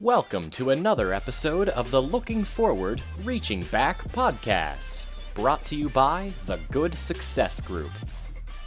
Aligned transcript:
Welcome 0.00 0.50
to 0.50 0.68
another 0.72 1.14
episode 1.14 1.70
of 1.70 1.90
the 1.90 2.02
Looking 2.02 2.44
Forward, 2.44 3.00
Reaching 3.24 3.62
Back 3.62 4.04
podcast, 4.08 5.06
brought 5.32 5.64
to 5.64 5.74
you 5.74 5.88
by 5.88 6.34
the 6.44 6.58
Good 6.70 6.94
Success 6.94 7.62
Group. 7.62 7.92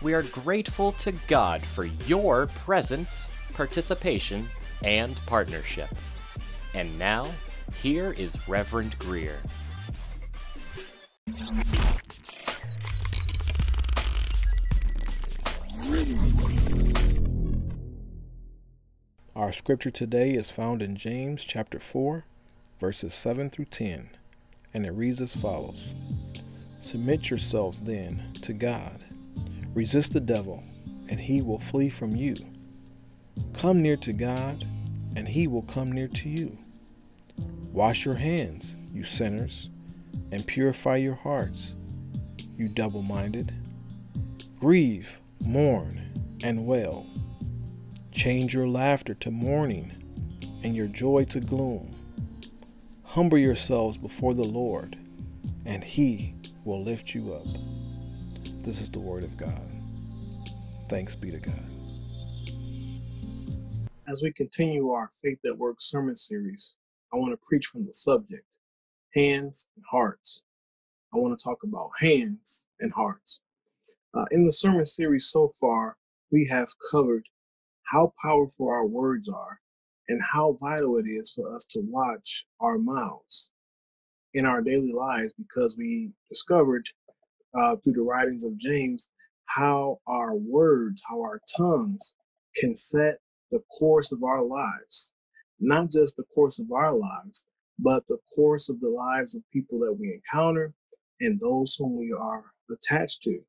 We 0.02 0.16
are 0.16 0.24
grateful 0.24 0.92
to 0.94 1.12
God 1.28 1.64
for 1.64 1.84
your 1.84 2.48
presence, 2.48 3.30
participation, 3.54 4.48
and 4.84 5.22
partnership. 5.28 5.92
And 6.74 6.98
now, 6.98 7.28
here 7.76 8.14
is 8.14 8.50
Reverend 8.50 8.98
Greer. 8.98 9.40
Our 19.50 19.54
scripture 19.54 19.90
today 19.90 20.34
is 20.34 20.52
found 20.52 20.84
in 20.84 20.96
James 20.96 21.44
chapter 21.44 21.80
4, 21.80 22.24
verses 22.80 23.16
7 23.16 23.50
through 23.50 23.66
10, 23.66 24.12
and 24.76 24.86
it 24.86 24.92
reads 24.92 25.22
as 25.22 25.36
follows 25.36 25.92
Submit 26.80 27.32
yourselves 27.32 27.82
then 27.82 28.32
to 28.44 28.54
God, 28.54 29.04
resist 29.74 30.14
the 30.14 30.20
devil, 30.20 30.64
and 31.08 31.20
he 31.20 31.42
will 31.42 31.58
flee 31.58 31.90
from 31.90 32.16
you. 32.16 32.36
Come 33.54 33.82
near 33.82 33.98
to 33.98 34.14
God, 34.14 34.68
and 35.16 35.28
he 35.28 35.48
will 35.48 35.64
come 35.64 35.92
near 35.92 36.10
to 36.10 36.30
you. 36.30 36.56
Wash 37.74 38.06
your 38.06 38.18
hands, 38.18 38.76
you 38.94 39.04
sinners, 39.04 39.70
and 40.32 40.46
purify 40.46 40.98
your 40.98 41.16
hearts, 41.16 41.74
you 42.56 42.68
double 42.70 43.02
minded. 43.02 43.52
Grieve, 44.60 45.18
mourn, 45.42 46.38
and 46.44 46.68
wail. 46.68 47.08
Change 48.12 48.54
your 48.54 48.68
laughter 48.68 49.14
to 49.16 49.32
mourning 49.32 49.96
and 50.64 50.76
your 50.76 50.88
joy 50.88 51.26
to 51.26 51.40
gloom. 51.40 51.92
Humble 53.04 53.38
yourselves 53.38 53.98
before 53.98 54.34
the 54.34 54.44
Lord, 54.44 54.98
and 55.66 55.84
He 55.84 56.34
will 56.66 56.84
lift 56.84 57.14
you 57.14 57.34
up. 57.34 57.46
This 58.64 58.82
is 58.82 58.90
the 58.90 59.00
Word 59.00 59.24
of 59.24 59.38
God. 59.38 59.62
Thanks 60.90 61.16
be 61.16 61.32
to 61.32 61.40
God. 61.40 61.64
As 64.08 64.22
we 64.24 64.32
continue 64.32 64.90
our 64.90 65.12
Faith 65.22 65.40
at 65.46 65.58
Work 65.58 65.78
sermon 65.80 66.16
series, 66.16 66.76
I 67.14 67.18
want 67.18 67.32
to 67.32 67.48
preach 67.48 67.68
from 67.68 67.86
the 67.86 67.94
subject 67.94 68.46
hands 69.14 69.70
and 69.76 69.86
hearts. 69.92 70.44
I 71.14 71.18
want 71.18 71.38
to 71.38 71.44
talk 71.44 71.64
about 71.64 71.92
hands 72.00 72.68
and 72.80 72.92
hearts. 72.94 73.42
Uh, 74.14 74.26
in 74.32 74.46
the 74.46 74.52
sermon 74.52 74.86
series 74.86 75.28
so 75.28 75.52
far, 75.60 75.98
we 76.32 76.48
have 76.52 76.70
covered 76.92 77.26
how 77.92 78.14
powerful 78.22 78.68
our 78.70 78.86
words 78.86 79.30
are 79.30 79.60
and 80.08 80.22
how 80.34 80.58
vital 80.60 80.98
it 80.98 81.08
is 81.08 81.32
for 81.32 81.56
us 81.56 81.66
to 81.66 81.82
watch 81.82 82.46
our 82.60 82.78
mouths 82.78 83.52
in 84.34 84.46
our 84.46 84.62
daily 84.62 84.94
lives 84.94 85.34
because 85.34 85.76
we 85.78 86.12
discovered 86.30 86.88
uh, 87.58 87.76
through 87.78 87.94
the 87.94 88.02
writings 88.02 88.46
of 88.46 88.58
James 88.58 89.10
how 89.46 90.00
our 90.08 90.36
words, 90.36 91.04
how 91.10 91.20
our 91.22 91.42
tongues 91.58 92.16
can 92.56 92.76
set 92.76 93.20
the 93.52 93.62
course 93.80 94.12
of 94.12 94.24
our 94.24 94.44
lives. 94.44 95.14
Not 95.60 95.92
just 95.92 96.16
the 96.16 96.24
course 96.36 96.60
of 96.60 96.72
our 96.72 96.96
lives, 96.96 97.48
but 97.80 98.04
the 98.08 98.20
course 98.36 98.70
of 98.70 98.80
the 98.80 98.90
lives 98.90 99.36
of 99.36 99.42
people 99.52 99.80
that 99.80 99.98
we 100.00 100.14
encounter 100.14 100.74
and 101.20 101.40
those 101.40 101.76
whom 101.78 101.98
we 101.98 102.14
are 102.18 102.46
attached 102.72 103.24
to, 103.24 103.40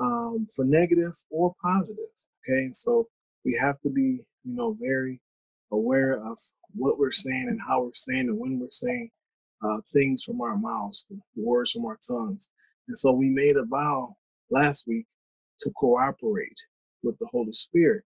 um, 0.00 0.46
for 0.54 0.64
negative 0.64 1.12
or 1.30 1.54
positive. 1.62 2.04
Okay, 2.48 2.70
so 2.72 3.08
we 3.44 3.58
have 3.60 3.80
to 3.82 3.90
be, 3.90 4.20
you 4.44 4.54
know, 4.54 4.76
very 4.80 5.20
aware 5.70 6.14
of 6.14 6.38
what 6.74 6.98
we're 6.98 7.10
saying 7.10 7.46
and 7.48 7.60
how 7.66 7.82
we're 7.82 7.90
saying 7.92 8.28
and 8.28 8.38
when 8.38 8.58
we're 8.58 8.70
saying 8.70 9.10
uh, 9.62 9.78
things 9.92 10.22
from 10.22 10.40
our 10.40 10.56
mouths, 10.56 11.06
the, 11.08 11.16
the 11.36 11.42
words 11.42 11.72
from 11.72 11.86
our 11.86 11.98
tongues. 12.06 12.50
And 12.88 12.98
so 12.98 13.12
we 13.12 13.28
made 13.30 13.56
a 13.56 13.64
vow 13.64 14.16
last 14.50 14.86
week 14.86 15.06
to 15.60 15.70
cooperate 15.76 16.58
with 17.02 17.18
the 17.18 17.28
Holy 17.30 17.52
Spirit, 17.52 18.04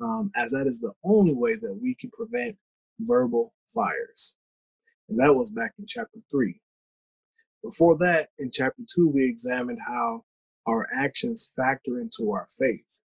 um, 0.00 0.30
as 0.36 0.52
that 0.52 0.66
is 0.66 0.80
the 0.80 0.92
only 1.04 1.34
way 1.34 1.54
that 1.60 1.78
we 1.80 1.94
can 1.94 2.10
prevent 2.10 2.56
verbal 3.00 3.52
fires. 3.74 4.36
And 5.08 5.18
that 5.18 5.34
was 5.34 5.50
back 5.50 5.72
in 5.78 5.86
chapter 5.86 6.18
three. 6.30 6.60
Before 7.62 7.96
that, 7.98 8.28
in 8.38 8.50
chapter 8.52 8.82
two, 8.94 9.08
we 9.08 9.24
examined 9.24 9.80
how 9.86 10.24
our 10.66 10.86
actions 10.94 11.50
factor 11.56 11.98
into 11.98 12.30
our 12.30 12.46
faith. 12.58 13.00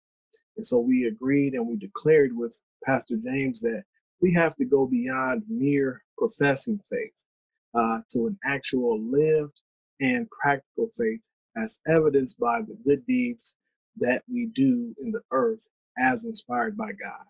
And 0.57 0.65
so 0.65 0.79
we 0.79 1.05
agreed 1.05 1.53
and 1.53 1.67
we 1.67 1.77
declared 1.77 2.31
with 2.35 2.61
Pastor 2.85 3.15
James 3.15 3.61
that 3.61 3.83
we 4.21 4.33
have 4.33 4.55
to 4.57 4.65
go 4.65 4.85
beyond 4.85 5.43
mere 5.47 6.03
professing 6.17 6.79
faith 6.89 7.25
uh, 7.73 7.99
to 8.11 8.27
an 8.27 8.37
actual 8.43 8.99
lived 9.01 9.61
and 10.01 10.27
practical 10.29 10.89
faith 10.97 11.29
as 11.55 11.79
evidenced 11.87 12.39
by 12.39 12.61
the 12.61 12.77
good 12.85 13.05
deeds 13.05 13.55
that 13.97 14.23
we 14.29 14.49
do 14.53 14.93
in 15.01 15.11
the 15.11 15.21
earth 15.31 15.69
as 15.97 16.25
inspired 16.25 16.77
by 16.77 16.91
God. 16.91 17.25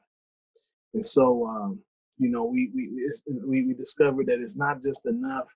And 0.93 1.05
so, 1.05 1.45
um, 1.45 1.79
you 2.17 2.29
know, 2.29 2.45
we, 2.45 2.71
we, 2.73 2.91
we, 3.45 3.67
we 3.67 3.73
discovered 3.73 4.27
that 4.27 4.41
it's 4.41 4.57
not 4.57 4.81
just 4.81 5.05
enough 5.05 5.53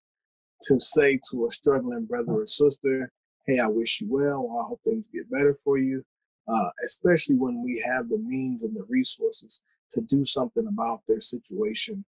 to 0.63 0.79
say 0.79 1.19
to 1.31 1.45
a 1.45 1.49
struggling 1.49 2.05
brother 2.05 2.31
or 2.31 2.45
sister, 2.45 3.11
hey, 3.47 3.59
I 3.59 3.67
wish 3.67 4.01
you 4.01 4.07
well, 4.09 4.59
I 4.61 4.67
hope 4.67 4.79
things 4.83 5.07
get 5.07 5.29
better 5.29 5.57
for 5.63 5.77
you 5.77 6.05
uh, 6.47 6.69
especially 6.85 7.35
when 7.35 7.63
we 7.63 7.83
have 7.85 8.09
the 8.09 8.17
means 8.17 8.63
and 8.63 8.75
the 8.75 8.85
resources 8.89 9.61
to 9.91 10.01
do 10.01 10.23
something 10.23 10.67
about 10.67 11.01
their 11.07 11.21
situation 11.21 12.03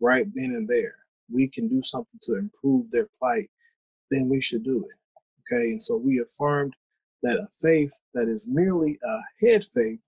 right 0.00 0.26
then 0.34 0.52
and 0.56 0.68
there. 0.68 0.96
We 1.30 1.48
can 1.48 1.68
do 1.68 1.82
something 1.82 2.20
to 2.22 2.36
improve 2.36 2.90
their 2.90 3.08
plight, 3.18 3.48
then 4.10 4.28
we 4.28 4.40
should 4.40 4.64
do 4.64 4.84
it. 4.84 5.54
Okay, 5.54 5.70
and 5.70 5.82
so 5.82 5.96
we 5.96 6.20
affirmed 6.20 6.74
that 7.22 7.38
a 7.38 7.48
faith 7.60 8.00
that 8.14 8.28
is 8.28 8.48
merely 8.48 8.98
a 9.04 9.46
head 9.46 9.64
faith 9.64 10.00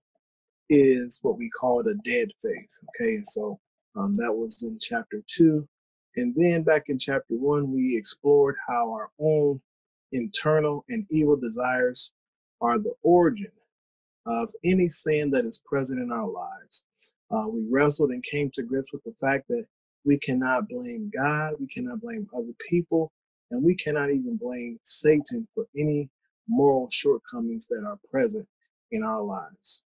is 0.69 1.19
what 1.21 1.37
we 1.37 1.49
call 1.49 1.81
a 1.81 1.93
dead 2.03 2.29
faith. 2.41 2.79
Okay, 2.89 3.15
and 3.15 3.25
so 3.25 3.59
um, 3.95 4.13
that 4.15 4.33
was 4.33 4.63
in 4.63 4.77
chapter 4.79 5.23
two. 5.27 5.67
And 6.15 6.33
then 6.35 6.63
back 6.63 6.85
in 6.87 6.97
chapter 6.97 7.35
one, 7.35 7.71
we 7.71 7.95
explored 7.95 8.55
how 8.67 8.91
our 8.91 9.09
own 9.19 9.61
internal 10.11 10.83
and 10.89 11.05
evil 11.11 11.35
desires 11.35 12.13
are 12.61 12.79
the 12.79 12.93
origin 13.03 13.51
of 14.27 14.49
any 14.63 14.89
sin 14.89 15.31
that 15.31 15.45
is 15.45 15.61
present 15.65 16.01
in 16.01 16.11
our 16.11 16.27
lives. 16.27 16.85
Uh, 17.31 17.47
we 17.47 17.65
wrestled 17.69 18.11
and 18.11 18.23
came 18.23 18.49
to 18.53 18.63
grips 18.63 18.93
with 18.93 19.03
the 19.03 19.13
fact 19.19 19.47
that 19.49 19.65
we 20.05 20.17
cannot 20.19 20.69
blame 20.69 21.11
God, 21.15 21.53
we 21.59 21.67
cannot 21.67 22.01
blame 22.01 22.27
other 22.35 22.53
people, 22.69 23.11
and 23.51 23.65
we 23.65 23.75
cannot 23.75 24.09
even 24.11 24.37
blame 24.37 24.79
Satan 24.83 25.47
for 25.53 25.65
any 25.77 26.09
moral 26.47 26.87
shortcomings 26.89 27.67
that 27.67 27.83
are 27.85 27.99
present 28.09 28.47
in 28.91 29.03
our 29.03 29.21
lives. 29.21 29.83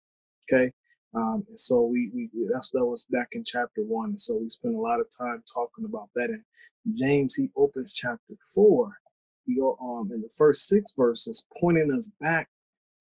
Okay. 0.51 0.71
Um, 1.13 1.45
and 1.47 1.59
so 1.59 1.81
we, 1.83 2.11
we 2.13 2.29
that's 2.51 2.69
that 2.71 2.85
was 2.85 3.06
back 3.09 3.29
in 3.31 3.44
chapter 3.44 3.81
one. 3.81 4.09
And 4.09 4.21
so 4.21 4.38
we 4.38 4.50
spent 4.50 4.75
a 4.75 4.79
lot 4.79 5.00
of 5.00 5.07
time 5.17 5.44
talking 5.51 5.85
about 5.85 6.09
that. 6.16 6.29
And 6.29 6.44
James 6.95 7.35
he 7.35 7.50
opens 7.56 7.94
chapter 7.94 8.35
four. 8.53 8.97
He 9.45 9.59
um 9.61 10.11
in 10.13 10.21
the 10.21 10.29
first 10.38 10.67
six 10.67 10.91
verses, 10.95 11.47
pointing 11.59 11.91
us 11.91 12.11
back 12.21 12.50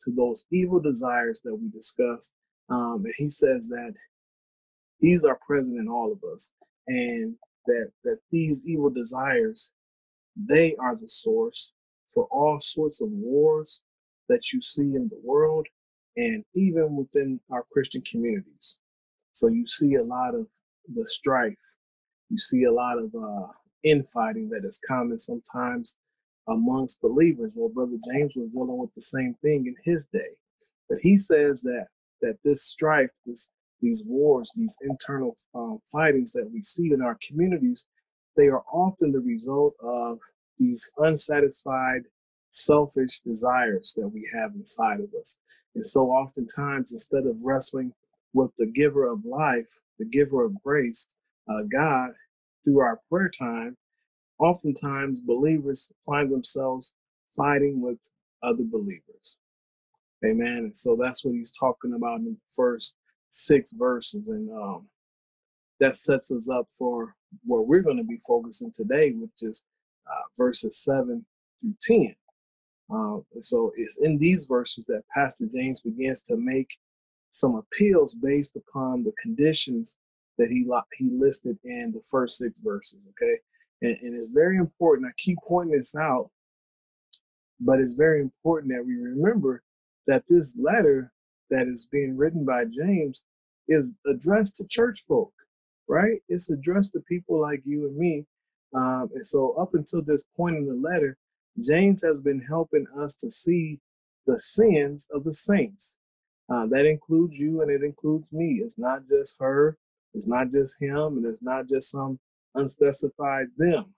to 0.04 0.12
those 0.12 0.46
evil 0.50 0.80
desires 0.80 1.40
that 1.44 1.54
we 1.54 1.68
discussed. 1.68 2.32
Um, 2.68 3.02
and 3.04 3.14
he 3.16 3.28
says 3.28 3.68
that 3.68 3.94
these 5.00 5.24
are 5.24 5.38
present 5.46 5.78
in 5.78 5.88
all 5.88 6.12
of 6.12 6.18
us, 6.32 6.52
and 6.86 7.34
that 7.66 7.90
that 8.04 8.18
these 8.30 8.62
evil 8.66 8.90
desires, 8.90 9.72
they 10.36 10.74
are 10.76 10.96
the 10.96 11.08
source 11.08 11.72
for 12.12 12.24
all 12.30 12.58
sorts 12.60 13.00
of 13.00 13.08
wars 13.10 13.82
that 14.28 14.52
you 14.52 14.60
see 14.60 14.94
in 14.94 15.08
the 15.08 15.20
world, 15.22 15.66
and 16.16 16.44
even 16.54 16.96
within 16.96 17.40
our 17.50 17.64
Christian 17.72 18.02
communities. 18.02 18.80
So 19.32 19.48
you 19.48 19.64
see 19.66 19.94
a 19.94 20.02
lot 20.02 20.34
of 20.34 20.46
the 20.92 21.06
strife. 21.06 21.54
You 22.28 22.38
see 22.38 22.64
a 22.64 22.72
lot 22.72 22.98
of 22.98 23.14
uh, 23.14 23.52
infighting 23.84 24.48
that 24.50 24.64
is 24.64 24.80
common 24.86 25.18
sometimes 25.18 25.96
amongst 26.48 27.02
believers. 27.02 27.54
Well, 27.56 27.68
Brother 27.68 27.98
James 28.12 28.34
was 28.36 28.50
dealing 28.50 28.78
with 28.78 28.94
the 28.94 29.00
same 29.00 29.34
thing 29.42 29.66
in 29.66 29.74
his 29.84 30.06
day. 30.06 30.36
But 30.88 30.98
he 31.00 31.16
says 31.16 31.62
that 31.62 31.86
that 32.20 32.38
this 32.42 32.62
strife, 32.62 33.10
this 33.26 33.50
these 33.80 34.04
wars, 34.06 34.50
these 34.56 34.76
internal 34.82 35.36
um, 35.54 35.80
fightings 35.92 36.32
that 36.32 36.50
we 36.52 36.62
see 36.62 36.90
in 36.92 37.00
our 37.00 37.16
communities, 37.26 37.86
they 38.36 38.48
are 38.48 38.64
often 38.72 39.12
the 39.12 39.20
result 39.20 39.74
of 39.80 40.18
these 40.58 40.90
unsatisfied, 40.98 42.02
selfish 42.50 43.20
desires 43.20 43.94
that 43.96 44.08
we 44.08 44.28
have 44.34 44.52
inside 44.54 45.00
of 45.00 45.10
us. 45.18 45.38
And 45.74 45.86
so, 45.86 46.06
oftentimes, 46.10 46.92
instead 46.92 47.26
of 47.26 47.42
wrestling 47.44 47.92
with 48.32 48.50
the 48.58 48.66
giver 48.66 49.06
of 49.06 49.24
life, 49.24 49.80
the 49.98 50.04
giver 50.04 50.44
of 50.44 50.60
grace, 50.62 51.14
uh, 51.48 51.62
God, 51.70 52.10
through 52.64 52.80
our 52.80 53.00
prayer 53.10 53.30
time, 53.30 53.76
oftentimes 54.38 55.20
believers 55.20 55.92
find 56.04 56.30
themselves 56.30 56.94
fighting 57.36 57.80
with 57.80 57.98
other 58.42 58.64
believers. 58.64 59.38
Amen. 60.24 60.58
And 60.58 60.76
so 60.76 60.96
that's 61.00 61.24
what 61.24 61.34
he's 61.34 61.52
talking 61.52 61.94
about 61.94 62.18
in 62.18 62.24
the 62.24 62.36
first 62.54 62.96
six 63.28 63.72
verses. 63.72 64.28
And 64.28 64.50
um, 64.50 64.88
that 65.80 65.96
sets 65.96 66.30
us 66.30 66.48
up 66.48 66.66
for 66.76 67.14
where 67.44 67.62
we're 67.62 67.82
going 67.82 67.98
to 67.98 68.04
be 68.04 68.18
focusing 68.26 68.72
today, 68.72 69.12
which 69.12 69.42
is 69.42 69.64
uh, 70.06 70.22
verses 70.36 70.76
7 70.78 71.24
through 71.60 71.74
10. 71.80 72.14
Um, 72.90 73.24
so 73.40 73.72
it's 73.76 73.98
in 73.98 74.18
these 74.18 74.46
verses 74.46 74.86
that 74.86 75.02
Pastor 75.14 75.46
James 75.46 75.82
begins 75.82 76.22
to 76.22 76.36
make 76.36 76.78
some 77.30 77.54
appeals 77.54 78.14
based 78.14 78.56
upon 78.56 79.04
the 79.04 79.12
conditions 79.22 79.98
that 80.38 80.48
he 80.48 80.66
he 80.96 81.10
listed 81.12 81.58
in 81.64 81.92
the 81.92 82.00
first 82.00 82.38
six 82.38 82.58
verses. 82.60 83.00
Okay, 83.10 83.38
and, 83.82 83.96
and 84.00 84.14
it's 84.14 84.30
very 84.30 84.56
important. 84.56 85.08
I 85.08 85.12
keep 85.16 85.38
pointing 85.46 85.76
this 85.76 85.94
out, 85.96 86.28
but 87.60 87.80
it's 87.80 87.94
very 87.94 88.20
important 88.20 88.72
that 88.72 88.84
we 88.84 88.96
remember 88.96 89.62
that 90.06 90.24
this 90.28 90.56
letter 90.58 91.12
that 91.50 91.66
is 91.66 91.88
being 91.90 92.16
written 92.16 92.44
by 92.44 92.64
James 92.64 93.24
is 93.68 93.94
addressed 94.06 94.56
to 94.56 94.66
church 94.66 95.04
folk, 95.06 95.32
right? 95.88 96.20
It's 96.28 96.50
addressed 96.50 96.92
to 96.92 97.00
people 97.00 97.40
like 97.40 97.62
you 97.64 97.86
and 97.86 97.96
me. 97.96 98.26
Um, 98.74 99.10
and 99.14 99.24
so, 99.24 99.54
up 99.54 99.74
until 99.74 100.02
this 100.02 100.24
point 100.36 100.56
in 100.56 100.66
the 100.66 100.74
letter, 100.74 101.16
James 101.62 102.02
has 102.04 102.20
been 102.20 102.40
helping 102.40 102.86
us 102.98 103.14
to 103.16 103.30
see 103.30 103.80
the 104.26 104.38
sins 104.38 105.08
of 105.12 105.24
the 105.24 105.32
saints. 105.32 105.96
Uh, 106.50 106.66
that 106.66 106.86
includes 106.86 107.38
you 107.38 107.60
and 107.60 107.70
it 107.70 107.82
includes 107.82 108.32
me. 108.32 108.60
It's 108.62 108.78
not 108.78 109.08
just 109.08 109.40
her, 109.40 109.76
it's 110.14 110.26
not 110.26 110.50
just 110.50 110.80
him, 110.80 111.18
and 111.18 111.26
it's 111.26 111.42
not 111.42 111.68
just 111.68 111.90
some 111.90 112.18
unspecified 112.54 113.48
them. 113.56 113.94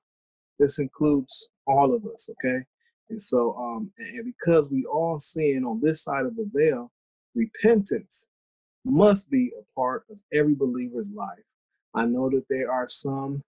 This 0.58 0.78
includes 0.78 1.50
all 1.66 1.94
of 1.94 2.04
us, 2.06 2.30
okay? 2.30 2.64
And 3.08 3.20
so, 3.20 3.56
um, 3.56 3.92
and 3.98 4.34
because 4.38 4.70
we 4.70 4.84
all 4.84 5.18
sin 5.18 5.64
on 5.66 5.80
this 5.82 6.02
side 6.04 6.26
of 6.26 6.36
the 6.36 6.48
veil, 6.52 6.92
repentance 7.34 8.28
must 8.84 9.30
be 9.30 9.52
a 9.58 9.64
part 9.74 10.04
of 10.10 10.18
every 10.32 10.54
believer's 10.54 11.10
life. 11.10 11.44
I 11.94 12.06
know 12.06 12.30
that 12.30 12.44
there 12.48 12.70
are 12.70 12.86
some 12.86 13.42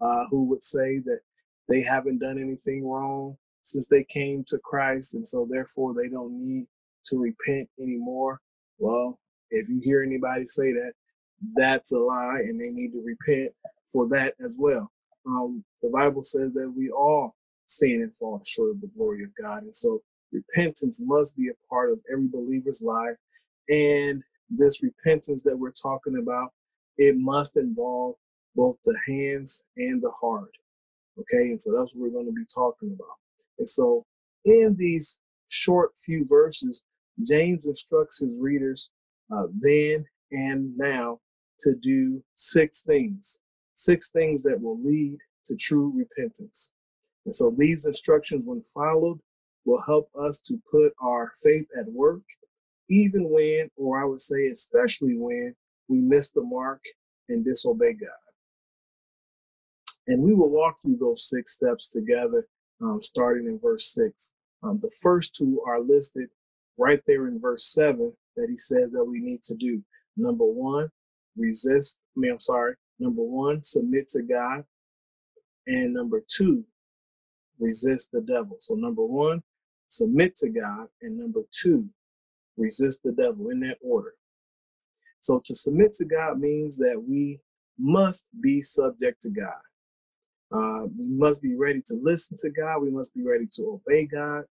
uh, 0.00 0.24
who 0.30 0.44
would 0.44 0.62
say 0.62 0.98
that 1.04 1.20
they 1.68 1.82
haven't 1.82 2.18
done 2.18 2.38
anything 2.38 2.86
wrong 2.86 3.36
since 3.62 3.88
they 3.88 4.04
came 4.04 4.44
to 4.48 4.58
Christ, 4.58 5.14
and 5.14 5.26
so 5.26 5.46
therefore 5.48 5.94
they 5.94 6.08
don't 6.08 6.38
need 6.38 6.66
to 7.06 7.18
repent 7.18 7.68
anymore. 7.80 8.40
Well, 8.78 9.18
if 9.50 9.68
you 9.68 9.80
hear 9.82 10.02
anybody 10.02 10.44
say 10.44 10.72
that, 10.72 10.92
that's 11.54 11.92
a 11.92 11.98
lie, 11.98 12.40
and 12.40 12.60
they 12.60 12.70
need 12.70 12.92
to 12.92 13.02
repent 13.04 13.52
for 13.94 14.08
that 14.08 14.34
as 14.44 14.58
well. 14.60 14.90
Um, 15.26 15.64
the 15.82 15.88
Bible 15.88 16.24
says 16.24 16.52
that 16.54 16.74
we 16.76 16.90
all 16.90 17.36
sin 17.66 18.02
and 18.02 18.14
fall 18.14 18.42
short 18.44 18.72
of 18.72 18.80
the 18.82 18.90
glory 18.94 19.24
of 19.24 19.30
God, 19.40 19.62
and 19.62 19.74
so 19.74 20.02
repentance 20.32 21.00
must 21.02 21.36
be 21.36 21.48
a 21.48 21.68
part 21.70 21.92
of 21.92 22.00
every 22.12 22.28
believer's 22.28 22.82
life. 22.82 23.16
And 23.68 24.22
this 24.50 24.82
repentance 24.82 25.42
that 25.44 25.58
we're 25.58 25.70
talking 25.70 26.18
about, 26.20 26.50
it 26.98 27.14
must 27.16 27.56
involve 27.56 28.16
both 28.54 28.76
the 28.84 28.98
hands 29.06 29.64
and 29.76 30.02
the 30.02 30.10
heart. 30.20 30.50
Okay, 31.18 31.48
and 31.48 31.60
so 31.60 31.72
that's 31.72 31.94
what 31.94 32.02
we're 32.02 32.12
going 32.12 32.26
to 32.26 32.32
be 32.32 32.46
talking 32.52 32.92
about. 32.92 33.16
And 33.58 33.68
so, 33.68 34.04
in 34.44 34.76
these 34.76 35.20
short 35.48 35.92
few 36.04 36.26
verses, 36.28 36.82
James 37.22 37.66
instructs 37.66 38.20
his 38.20 38.36
readers 38.38 38.90
uh, 39.34 39.46
then 39.60 40.06
and 40.32 40.76
now 40.76 41.20
to 41.60 41.74
do 41.74 42.22
six 42.34 42.82
things, 42.82 43.40
six 43.74 44.10
things 44.10 44.42
that 44.42 44.60
will 44.60 44.82
lead 44.82 45.18
to 45.46 45.56
true 45.56 45.92
repentance. 45.94 46.72
And 47.24 47.34
so, 47.34 47.54
these 47.56 47.86
instructions, 47.86 48.44
when 48.44 48.62
followed, 48.74 49.20
will 49.64 49.82
help 49.86 50.10
us 50.18 50.40
to 50.40 50.60
put 50.70 50.92
our 51.00 51.32
faith 51.42 51.66
at 51.78 51.90
work, 51.90 52.22
even 52.88 53.30
when, 53.30 53.70
or 53.76 54.00
I 54.00 54.04
would 54.04 54.20
say, 54.20 54.48
especially 54.48 55.16
when 55.16 55.54
we 55.88 56.00
miss 56.00 56.30
the 56.30 56.42
mark 56.42 56.82
and 57.28 57.44
disobey 57.44 57.94
God. 57.94 58.10
And 60.06 60.22
we 60.22 60.34
will 60.34 60.50
walk 60.50 60.76
through 60.82 60.98
those 60.98 61.28
six 61.28 61.54
steps 61.54 61.88
together 61.88 62.46
um, 62.82 63.00
starting 63.00 63.46
in 63.46 63.58
verse 63.58 63.92
6. 63.94 64.32
Um, 64.62 64.78
the 64.82 64.90
first 65.02 65.34
two 65.34 65.62
are 65.66 65.80
listed 65.80 66.28
right 66.76 67.00
there 67.06 67.28
in 67.28 67.40
verse 67.40 67.72
7 67.72 68.12
that 68.36 68.48
he 68.48 68.56
says 68.56 68.92
that 68.92 69.04
we 69.04 69.20
need 69.20 69.42
to 69.44 69.54
do. 69.54 69.82
Number 70.16 70.44
one, 70.44 70.88
resist, 71.36 72.00
I 72.16 72.20
mean, 72.20 72.32
I'm 72.32 72.40
sorry. 72.40 72.74
Number 73.04 73.22
one, 73.22 73.62
submit 73.62 74.08
to 74.10 74.22
God. 74.22 74.64
And 75.66 75.94
number 75.94 76.22
two, 76.28 76.64
resist 77.60 78.10
the 78.12 78.22
devil. 78.22 78.56
So, 78.60 78.74
number 78.74 79.04
one, 79.04 79.42
submit 79.88 80.36
to 80.38 80.50
God. 80.50 80.88
And 81.02 81.18
number 81.18 81.42
two, 81.52 81.88
resist 82.56 83.02
the 83.04 83.12
devil 83.12 83.50
in 83.50 83.60
that 83.60 83.78
order. 83.82 84.14
So, 85.20 85.42
to 85.46 85.54
submit 85.54 85.94
to 85.94 86.06
God 86.06 86.40
means 86.40 86.78
that 86.78 87.02
we 87.06 87.40
must 87.78 88.28
be 88.42 88.62
subject 88.62 89.22
to 89.22 89.30
God. 89.30 89.62
Uh, 90.52 90.86
we 90.98 91.08
must 91.10 91.42
be 91.42 91.56
ready 91.56 91.82
to 91.86 91.96
listen 92.02 92.38
to 92.40 92.50
God. 92.50 92.82
We 92.82 92.90
must 92.90 93.14
be 93.14 93.24
ready 93.24 93.48
to 93.56 93.80
obey 93.86 94.06
God 94.06 94.44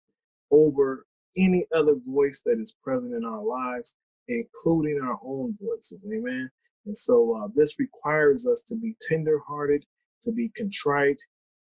over 0.52 1.06
any 1.38 1.66
other 1.76 1.96
voice 2.06 2.44
that 2.46 2.60
is 2.60 2.76
present 2.84 3.14
in 3.16 3.26
our 3.26 3.44
lives, 3.44 3.98
including 4.28 5.02
our 5.04 5.20
own 5.26 5.58
voices. 5.62 6.00
Amen. 6.06 6.52
And 6.86 6.98
so 6.98 7.38
uh, 7.38 7.48
this 7.56 7.80
requires 7.80 8.48
us 8.48 8.62
to 8.68 8.76
be 8.76 8.96
tenderhearted, 9.10 9.86
to 10.24 10.32
be 10.32 10.50
contrite. 10.50 11.22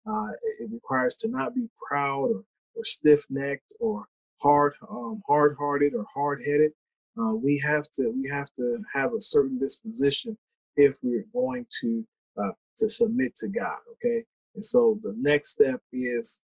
Uh, 0.08 0.30
it 0.60 0.70
requires 0.72 1.16
to 1.16 1.28
not 1.28 1.54
be 1.54 1.68
proud 1.88 2.30
or, 2.30 2.44
or 2.76 2.84
stiff-necked 2.84 3.74
or 3.80 4.04
hard, 4.40 4.72
um, 4.88 5.22
hard-hearted 5.26 5.94
or 5.94 6.06
hard-headed. 6.14 6.72
Uh, 7.20 7.34
we 7.34 7.60
have 7.64 7.90
to 7.90 8.12
we 8.16 8.28
have 8.30 8.48
to 8.52 8.78
have 8.94 9.12
a 9.12 9.20
certain 9.20 9.58
disposition 9.58 10.38
if 10.76 10.98
we're 11.02 11.26
going 11.32 11.66
to 11.80 12.06
uh, 12.40 12.52
to 12.76 12.88
submit 12.88 13.34
to 13.34 13.48
God. 13.48 13.78
Okay. 13.94 14.24
And 14.54 14.64
so 14.64 14.98
the 15.02 15.14
next 15.18 15.50
step 15.50 15.80
is 15.92 16.42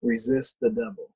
resist 0.00 0.58
the 0.60 0.70
devil. 0.70 1.10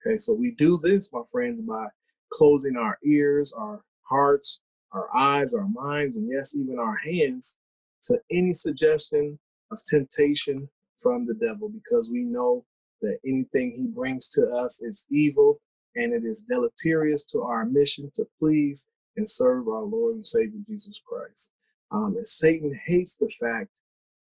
Okay. 0.00 0.16
So 0.16 0.32
we 0.32 0.52
do 0.52 0.78
this, 0.82 1.12
my 1.12 1.20
friends, 1.30 1.60
by 1.60 1.88
closing 2.32 2.76
our 2.76 2.98
ears, 3.04 3.52
our 3.52 3.82
hearts, 4.08 4.62
our 4.94 5.14
eyes, 5.16 5.52
our 5.54 5.68
minds, 5.68 6.16
and 6.16 6.28
yes, 6.30 6.56
even 6.56 6.78
our 6.78 6.96
hands 7.04 7.58
to 8.04 8.18
any 8.30 8.52
suggestion 8.52 9.38
of 9.70 9.78
temptation 9.90 10.68
from 10.96 11.26
the 11.26 11.34
devil 11.34 11.68
because 11.68 12.10
we 12.10 12.20
know 12.20 12.64
that 13.02 13.18
anything 13.26 13.74
he 13.76 13.86
brings 13.86 14.28
to 14.30 14.46
us 14.48 14.80
is 14.80 15.06
evil 15.10 15.60
and 15.96 16.12
it 16.12 16.26
is 16.26 16.42
deleterious 16.48 17.24
to 17.24 17.42
our 17.42 17.64
mission 17.66 18.10
to 18.14 18.24
please 18.38 18.88
and 19.16 19.28
serve 19.28 19.68
our 19.68 19.82
Lord 19.82 20.16
and 20.16 20.26
Savior 20.26 20.60
Jesus 20.66 21.02
Christ. 21.06 21.52
Um, 21.90 22.14
and 22.16 22.26
Satan 22.26 22.78
hates 22.86 23.16
the 23.16 23.30
fact 23.40 23.70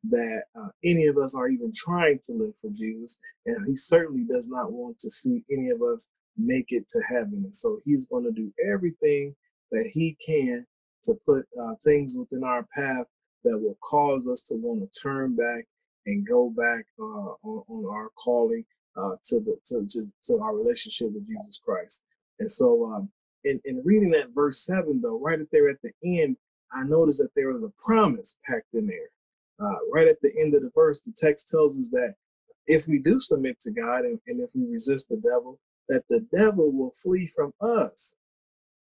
that 0.10 0.44
uh, 0.60 0.68
any 0.84 1.06
of 1.08 1.18
us 1.18 1.34
are 1.34 1.48
even 1.48 1.72
trying 1.74 2.20
to 2.26 2.34
live 2.34 2.56
for 2.62 2.70
Jesus. 2.70 3.20
And 3.46 3.68
he 3.68 3.76
certainly 3.76 4.26
does 4.26 4.48
not 4.50 4.72
want 4.72 5.00
to 5.00 5.10
see 5.10 5.44
any 5.50 5.70
of 5.70 5.82
us 5.82 6.10
make 6.38 6.68
it 6.70 6.88
to 6.90 7.02
heaven. 7.08 7.42
And 7.46 7.56
so 7.56 7.80
he's 7.86 8.06
going 8.06 8.26
to 8.26 8.32
do 8.32 8.52
everything 8.70 9.36
that 9.74 9.92
he 9.94 10.16
can 10.26 10.66
to 11.04 11.16
put 11.26 11.46
uh, 11.62 11.76
things 11.84 12.16
within 12.18 12.44
our 12.44 12.66
path 12.76 13.08
that 13.44 13.58
will 13.58 13.78
cause 13.84 14.26
us 14.28 14.42
to 14.44 14.56
want 14.56 14.80
to 14.80 15.00
turn 15.02 15.36
back 15.36 15.66
and 16.06 16.26
go 16.26 16.50
back 16.50 16.86
uh, 17.00 17.36
on, 17.44 17.64
on, 17.68 17.86
our 17.94 18.10
calling 18.24 18.64
uh, 18.96 19.16
to, 19.24 19.40
the, 19.42 19.58
to, 19.66 19.86
to, 19.90 20.08
to, 20.24 20.40
our 20.40 20.56
relationship 20.56 21.12
with 21.14 21.28
Jesus 21.28 21.60
Christ. 21.64 22.04
And 22.40 22.50
so 22.50 22.86
um, 22.86 23.10
in, 23.44 23.60
in 23.66 23.82
reading 23.84 24.12
that 24.12 24.34
verse 24.34 24.66
7, 24.66 25.02
though, 25.02 25.20
right 25.20 25.40
there 25.52 25.70
at 25.70 25.82
the 25.84 25.92
end, 26.04 26.38
I 26.72 26.84
noticed 26.84 27.20
that 27.20 27.32
there 27.36 27.52
was 27.52 27.64
a 27.64 27.74
promise 27.86 28.38
packed 28.48 28.74
in 28.74 28.88
there. 28.88 29.10
Uh, 29.60 29.78
right 29.92 30.08
at 30.08 30.22
the 30.22 30.32
end 30.40 30.56
of 30.56 30.62
the 30.62 30.72
verse, 30.74 31.02
the 31.02 31.14
text 31.16 31.50
tells 31.50 31.78
us 31.78 31.90
that 31.92 32.16
if 32.66 32.88
we 32.88 33.00
do 33.00 33.20
submit 33.20 33.60
to 33.62 33.72
God 33.72 34.06
and, 34.06 34.20
and 34.28 34.42
if 34.42 34.52
we 34.56 34.72
resist 34.72 35.10
the 35.10 35.18
devil, 35.18 35.60
that 35.90 36.04
the 36.10 36.26
devil 36.36 36.72
will 36.72 36.94
flee 37.02 37.30
from 37.34 37.54
us. 37.62 38.16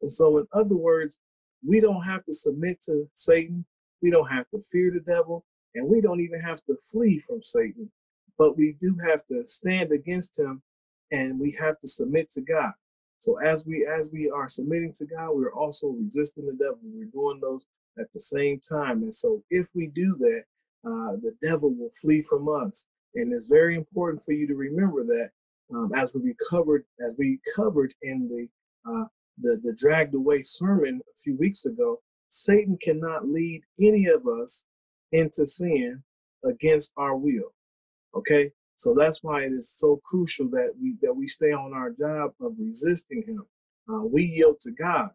And 0.04 0.12
so, 0.12 0.38
in 0.38 0.46
other 0.54 0.76
words, 0.76 1.22
we 1.66 1.80
don't 1.80 2.04
have 2.04 2.26
to 2.26 2.34
submit 2.34 2.82
to 2.82 3.10
Satan, 3.14 3.66
we 4.02 4.12
don't 4.12 4.30
have 4.30 4.50
to 4.50 4.62
fear 4.70 4.92
the 4.92 5.00
devil, 5.00 5.46
and 5.74 5.90
we 5.90 6.02
don't 6.02 6.20
even 6.20 6.42
have 6.42 6.60
to 6.66 6.76
flee 6.92 7.20
from 7.20 7.42
Satan. 7.42 7.90
But 8.38 8.58
we 8.58 8.76
do 8.82 8.98
have 9.10 9.26
to 9.28 9.48
stand 9.48 9.94
against 9.94 10.38
him 10.38 10.62
and 11.10 11.40
we 11.40 11.56
have 11.62 11.80
to 11.80 11.88
submit 11.88 12.32
to 12.32 12.42
God. 12.42 12.74
So 13.20 13.38
as 13.40 13.66
we 13.66 13.88
as 13.88 14.10
we 14.12 14.30
are 14.30 14.50
submitting 14.50 14.94
to 14.98 15.06
God, 15.06 15.32
we're 15.32 15.54
also 15.54 15.88
resisting 15.88 16.48
the 16.48 16.54
devil. 16.54 16.80
We're 16.84 17.06
doing 17.06 17.40
those 17.42 17.66
at 17.98 18.12
the 18.14 18.20
same 18.20 18.60
time. 18.60 19.04
And 19.04 19.16
so 19.16 19.44
if 19.50 19.68
we 19.74 19.88
do 19.88 20.18
that, 20.20 20.44
uh, 20.84 21.16
the 21.22 21.34
devil 21.42 21.74
will 21.74 21.92
flee 22.02 22.22
from 22.22 22.50
us. 22.50 22.88
And 23.16 23.32
it's 23.32 23.48
very 23.48 23.76
important 23.76 24.24
for 24.26 24.34
you 24.34 24.48
to 24.48 24.56
remember 24.56 25.06
that 25.06 25.30
um, 25.74 25.92
as 25.96 26.18
we 26.22 26.36
covered 26.50 26.84
as 27.08 27.16
we 27.18 27.40
covered 27.56 27.94
in 28.02 28.28
the 28.28 28.48
uh, 28.92 29.06
the 29.40 29.60
the 29.64 29.76
dragged 29.78 30.16
away 30.16 30.42
sermon 30.44 31.02
a 31.08 31.18
few 31.20 31.38
weeks 31.38 31.66
ago, 31.66 32.02
Satan 32.30 32.78
cannot 32.82 33.28
lead 33.28 33.64
any 33.82 34.08
of 34.08 34.28
us 34.28 34.66
into 35.12 35.46
sin 35.48 36.04
against 36.46 36.94
our 36.98 37.16
will. 37.16 37.54
Okay, 38.16 38.52
so 38.76 38.96
that's 38.98 39.24
why 39.24 39.44
it 39.44 39.54
is 39.54 39.72
so 39.72 40.02
crucial 40.06 40.50
that 40.50 40.74
we 40.82 40.98
that 41.02 41.16
we 41.16 41.28
stay 41.28 41.52
on 41.54 41.74
our 41.74 41.92
job 41.92 42.34
of 42.42 42.54
resisting 42.60 43.24
him. 43.28 43.46
Uh, 43.90 44.04
we 44.04 44.24
yield 44.24 44.60
to 44.62 44.72
God. 44.72 45.10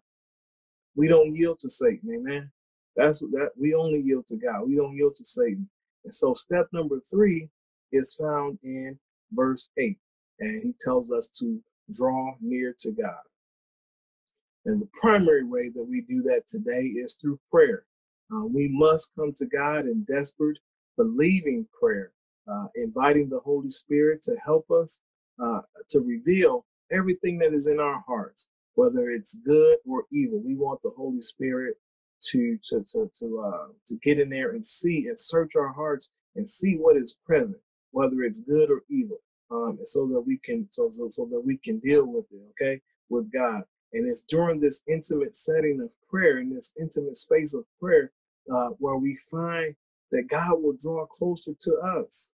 We 0.97 1.09
don't 1.09 1.35
yield 1.37 1.61
to 1.61 1.71
Satan. 1.71 2.11
Amen. 2.15 2.53
That's 2.97 3.21
that 3.21 3.53
we 3.59 3.75
only 3.75 4.01
yield 4.03 4.29
to 4.29 4.37
God. 4.37 4.65
We 4.69 4.77
don't 4.77 4.97
yield 4.97 5.17
to 5.17 5.27
Satan. 5.27 5.71
And 6.05 6.15
so 6.15 6.35
step 6.35 6.69
number 6.73 7.01
three 7.11 7.51
is 7.93 8.15
found 8.15 8.61
in 8.65 9.01
verse 9.33 9.71
eight. 9.79 9.99
And 10.41 10.63
he 10.65 10.75
tells 10.81 11.13
us 11.13 11.29
to 11.41 11.63
draw 11.93 12.35
near 12.43 12.75
to 12.81 12.93
God. 12.93 13.23
And 14.69 14.83
the 14.83 14.91
primary 15.01 15.45
way 15.45 15.71
that 15.75 15.85
we 15.89 16.03
do 16.03 16.23
that 16.25 16.43
today 16.47 16.83
is 16.89 17.17
through 17.17 17.41
prayer. 17.51 17.87
Uh, 18.33 18.45
we 18.47 18.69
must 18.71 19.15
come 19.17 19.33
to 19.37 19.47
God 19.47 19.87
in 19.87 20.05
desperate, 20.05 20.59
believing 20.99 21.67
prayer, 21.81 22.13
uh, 22.53 22.67
inviting 22.77 23.31
the 23.31 23.41
Holy 23.41 23.71
Spirit 23.71 24.23
to 24.25 24.37
help 24.45 24.71
us 24.71 25.01
uh, 25.43 25.63
to 25.89 26.01
reveal 26.01 26.67
everything 26.93 27.39
that 27.39 27.55
is 27.55 27.67
in 27.67 27.81
our 27.81 28.05
hearts, 28.07 28.51
whether 28.75 29.09
it's 29.11 29.37
good 29.47 29.79
or 29.89 30.05
evil. 30.13 30.43
We 30.45 30.57
want 30.57 30.83
the 30.83 30.93
Holy 30.97 31.23
Spirit 31.23 31.77
to 32.31 32.59
to 32.71 32.85
to 32.93 33.11
to 33.21 33.41
uh, 33.41 33.69
to 33.87 33.97
get 34.05 34.21
in 34.21 34.31
there 34.31 34.51
and 34.53 34.67
see 34.67 35.07
and 35.09 35.19
search 35.19 35.57
our 35.57 35.73
hearts 35.73 36.13
and 36.37 36.49
see 36.49 36.77
what 36.77 36.97
is 36.99 37.19
present, 37.27 37.59
whether 37.93 38.23
it's 38.23 38.41
good 38.41 38.71
or 38.71 38.83
evil, 38.91 39.19
um, 39.51 39.79
so 39.85 40.07
that 40.09 40.23
we 40.27 40.39
can 40.45 40.69
so, 40.71 40.91
so 40.93 41.09
so 41.09 41.27
that 41.33 41.43
we 41.45 41.57
can 41.57 41.81
deal 41.81 42.07
with 42.07 42.27
it. 42.33 42.43
Okay, 42.53 42.83
with 43.09 43.33
God. 43.33 43.63
And 43.93 44.09
it's 44.09 44.23
during 44.23 44.61
this 44.61 44.83
intimate 44.87 45.35
setting 45.35 45.81
of 45.83 45.93
prayer, 46.11 46.39
in 46.39 46.55
this 46.55 46.73
intimate 46.79 47.17
space 47.17 47.55
of 47.55 47.65
prayer, 47.81 48.13
uh, 48.53 48.69
where 48.79 48.99
we 48.99 49.19
find 49.31 49.75
that 50.11 50.29
God 50.29 50.63
will 50.63 50.77
draw 50.79 51.07
closer 51.07 51.53
to 51.61 51.77
us. 51.79 52.33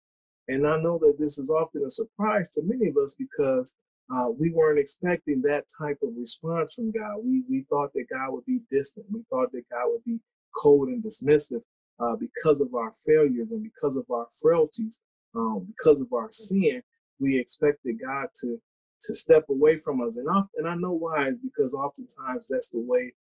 And 0.49 0.67
I 0.67 0.77
know 0.77 0.99
that 0.99 1.17
this 1.19 1.39
is 1.39 1.51
often 1.51 1.85
a 1.85 1.91
surprise 1.91 2.51
to 2.51 2.63
many 2.65 2.89
of 2.89 2.97
us 2.97 3.17
because 3.19 3.77
uh, 4.15 4.29
we 4.39 4.53
weren't 4.53 4.79
expecting 4.79 5.43
that 5.43 5.65
type 5.79 5.99
of 6.03 6.11
response 6.19 6.75
from 6.75 6.93
God. 6.93 7.19
We 7.25 7.43
we 7.49 7.65
thought 7.71 7.93
that 7.95 8.07
God 8.13 8.33
would 8.33 8.45
be 8.45 8.61
distant. 8.71 9.07
We 9.11 9.23
thought 9.31 9.53
that 9.53 9.65
God 9.71 9.87
would 9.87 10.05
be 10.05 10.21
cold 10.55 10.89
and 10.89 11.03
dismissive 11.03 11.63
uh, 11.99 12.17
because 12.17 12.61
of 12.61 12.75
our 12.75 12.93
failures 13.07 13.51
and 13.51 13.63
because 13.63 13.97
of 13.97 14.05
our 14.11 14.27
frailties, 14.43 15.01
um, 15.35 15.67
because 15.67 16.01
of 16.01 16.13
our 16.13 16.31
sin. 16.31 16.83
We 17.19 17.39
expected 17.39 18.01
God 18.05 18.29
to 18.43 18.61
to 19.07 19.15
step 19.15 19.45
away 19.51 19.79
from 19.79 20.03
us, 20.03 20.17
and 20.17 20.29
often, 20.29 20.51
and 20.59 20.69
I 20.69 20.77
know 20.77 20.93
why 20.93 21.29
is 21.29 21.39
because 21.39 21.75
oftentimes 21.75 22.49
that's 22.51 22.71
the 22.71 22.81
way 22.81 23.13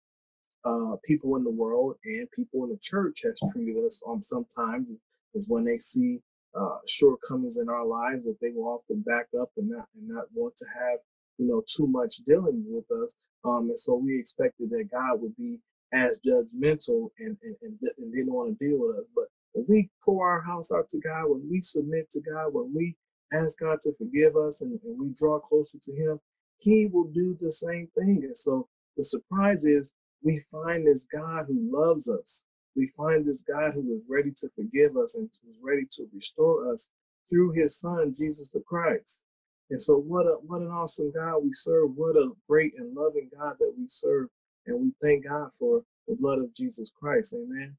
uh, 0.65 0.97
people 1.05 1.37
in 1.37 1.45
the 1.45 1.51
world 1.51 1.97
and 2.05 2.29
people 2.37 2.65
in 2.65 2.71
the 2.71 2.79
church 2.83 3.21
has 3.25 3.41
treated 3.53 3.85
us. 3.85 4.03
Um, 4.09 4.23
sometimes 4.23 4.91
is 5.35 5.49
when 5.49 5.65
they 5.65 5.79
see 5.79 6.21
uh, 6.59 6.79
shortcomings 6.89 7.57
in 7.57 7.69
our 7.69 7.87
lives 7.87 8.25
that 8.25 8.37
they 8.41 8.51
will 8.55 8.69
often 8.69 9.03
back 9.03 9.27
up 9.41 9.51
and 9.57 9.71
not 9.71 9.87
and 9.97 10.09
not 10.09 10.25
want 10.35 10.57
to 10.57 10.67
have 10.75 10.99
you 11.39 11.47
know 11.47 11.63
too 11.67 11.87
much 11.87 12.17
dealing 12.27 12.65
with 12.69 12.85
us. 13.05 13.15
Um, 13.45 13.69
and 13.69 13.79
so 13.79 13.95
we 13.97 14.19
expected 14.19 14.71
that 14.71 14.91
God 14.91 15.23
would 15.23 15.37
be 15.37 15.59
as 15.95 16.19
judgmental 16.27 17.11
and 17.19 17.37
and, 17.43 17.57
and, 17.63 17.79
and 17.99 18.13
didn't 18.13 18.33
want 18.35 18.59
to 18.59 18.65
deal 18.69 18.81
with 18.81 18.99
us. 18.99 19.07
But 19.15 19.27
when 19.53 19.67
we 19.69 19.91
pour 20.05 20.29
our 20.31 20.43
house 20.43 20.73
out 20.73 20.89
to 20.91 21.01
God, 21.01 21.27
when 21.29 21.49
we 21.51 21.61
submit 21.63 22.11
to 22.13 22.21
God, 22.21 22.53
when 22.53 22.73
we 22.75 22.97
ask 23.33 23.59
God 23.59 23.79
to 23.83 23.93
forgive 23.97 24.37
us 24.37 24.61
and, 24.61 24.79
and 24.85 25.01
we 25.01 25.13
draw 25.19 25.39
closer 25.41 25.79
to 25.83 25.93
Him, 25.93 26.21
He 26.59 26.87
will 26.87 27.11
do 27.13 27.37
the 27.41 27.51
same 27.51 27.89
thing. 27.97 28.23
And 28.25 28.37
so 28.37 28.69
the 28.97 29.05
surprise 29.05 29.65
is 29.65 29.95
we 30.23 30.43
find 30.51 30.87
this 30.87 31.07
God 31.13 31.47
who 31.49 31.69
loves 31.71 32.09
us 32.09 32.45
we 32.77 32.89
find 32.97 33.25
this 33.25 33.43
God 33.43 33.73
who 33.75 33.95
is 33.95 34.03
ready 34.09 34.33
to 34.37 34.49
forgive 34.55 34.97
us 34.97 35.15
and 35.15 35.31
who's 35.45 35.57
ready 35.63 35.87
to 35.93 36.07
restore 36.13 36.73
us 36.73 36.91
through 37.31 37.53
his 37.53 37.79
son, 37.79 38.13
Jesus 38.17 38.51
the 38.51 38.61
Christ. 38.61 39.25
And 39.71 39.81
so 39.81 39.97
what 39.97 40.27
a 40.27 40.37
what 40.47 40.61
an 40.61 40.69
awesome 40.69 41.13
God 41.15 41.39
we 41.39 41.53
serve. 41.53 41.91
What 41.95 42.17
a 42.17 42.31
great 42.49 42.73
and 42.77 42.95
loving 42.95 43.31
God 43.37 43.57
that 43.59 43.75
we 43.79 43.87
serve. 43.89 44.29
And 44.67 44.81
we 44.81 44.93
thank 45.01 45.27
God 45.27 45.51
for 45.59 45.83
the 46.07 46.17
blood 46.19 46.39
of 46.39 46.55
Jesus 46.55 46.91
Christ. 46.91 47.35
Amen. 47.35 47.77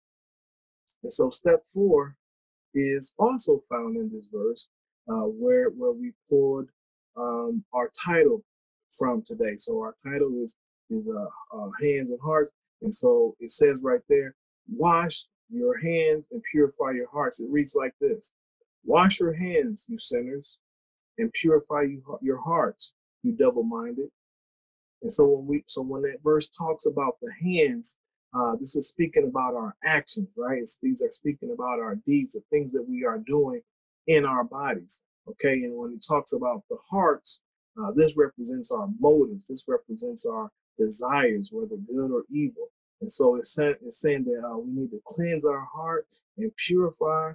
And 1.04 1.14
so 1.14 1.30
step 1.30 1.64
four 1.72 2.16
is 2.74 3.14
also 3.18 3.62
found 3.70 3.98
in 3.98 4.12
this 4.12 4.28
verse, 4.32 4.70
uh, 5.10 5.26
where 5.26 5.70
where 5.70 5.92
we 5.92 6.14
pulled 6.30 6.70
um, 7.18 7.64
our 7.74 7.92
title 8.04 8.44
from 8.98 9.24
today. 9.26 9.56
So 9.58 9.80
our 9.80 9.96
title 10.04 10.32
is 10.44 10.56
is 10.90 11.08
uh, 11.08 11.58
uh, 11.58 11.70
hands 11.82 12.12
and 12.12 12.20
hearts, 12.24 12.52
and 12.82 12.94
so 12.94 13.36
it 13.40 13.52
says 13.52 13.80
right 13.82 14.02
there, 14.10 14.36
Wash 14.70 15.28
your 15.50 15.80
hands 15.80 16.28
and 16.32 16.42
purify 16.52 16.92
your 16.92 17.10
hearts. 17.12 17.40
It 17.40 17.50
reads 17.50 17.76
like 17.76 17.94
this 18.00 18.32
Wash 18.84 19.20
your 19.20 19.34
hands, 19.34 19.86
you 19.90 19.98
sinners, 19.98 20.60
and 21.18 21.32
purify 21.34 21.84
you, 21.84 22.04
your 22.22 22.42
hearts, 22.42 22.94
you 23.24 23.34
double 23.34 23.64
minded. 23.64 24.10
And 25.02 25.12
so 25.12 25.28
when 25.28 25.48
we 25.48 25.64
so 25.68 25.82
when 25.82 26.02
that 26.04 26.24
verse 26.24 26.50
talks 26.50 26.86
about 26.86 27.18
the 27.22 27.32
hands, 27.42 27.98
uh, 28.34 28.56
this 28.56 28.76
is 28.76 28.90
speaking 28.90 29.28
about 29.28 29.56
our 29.56 29.76
actions, 29.84 30.30
right? 30.36 30.60
It's, 30.60 30.78
these 30.82 31.02
are 31.02 31.12
speaking 31.12 31.52
about 31.54 31.80
our 31.80 31.96
deeds, 32.08 32.34
the 32.34 32.42
things 32.50 32.72
that 32.72 32.88
we 32.88 33.06
are 33.06 33.20
doing 33.20 33.62
in 34.08 34.26
our 34.26 34.44
bodies. 34.44 35.02
Okay, 35.28 35.64
and 35.64 35.76
when 35.76 35.92
he 35.92 36.00
talks 36.00 36.34
about 36.34 36.64
the 36.70 36.78
hearts, 36.90 37.42
uh, 37.82 37.92
this 37.96 38.16
represents 38.16 38.72
our 38.72 38.88
motives. 39.00 39.46
This 39.46 39.66
represents 39.68 40.26
our 40.26 40.50
desires, 40.78 41.50
whether 41.52 41.78
good 41.78 42.12
or 42.12 42.24
evil. 42.30 42.70
And 43.02 43.12
so 43.12 43.36
it's 43.36 43.54
saying, 43.54 43.76
it's 43.82 44.00
saying 44.00 44.26
that 44.26 44.48
uh, 44.48 44.58
we 44.58 44.72
need 44.72 44.92
to 44.92 45.02
cleanse 45.06 45.46
our 45.46 45.68
heart 45.74 46.08
and 46.38 46.52
purify, 46.56 47.34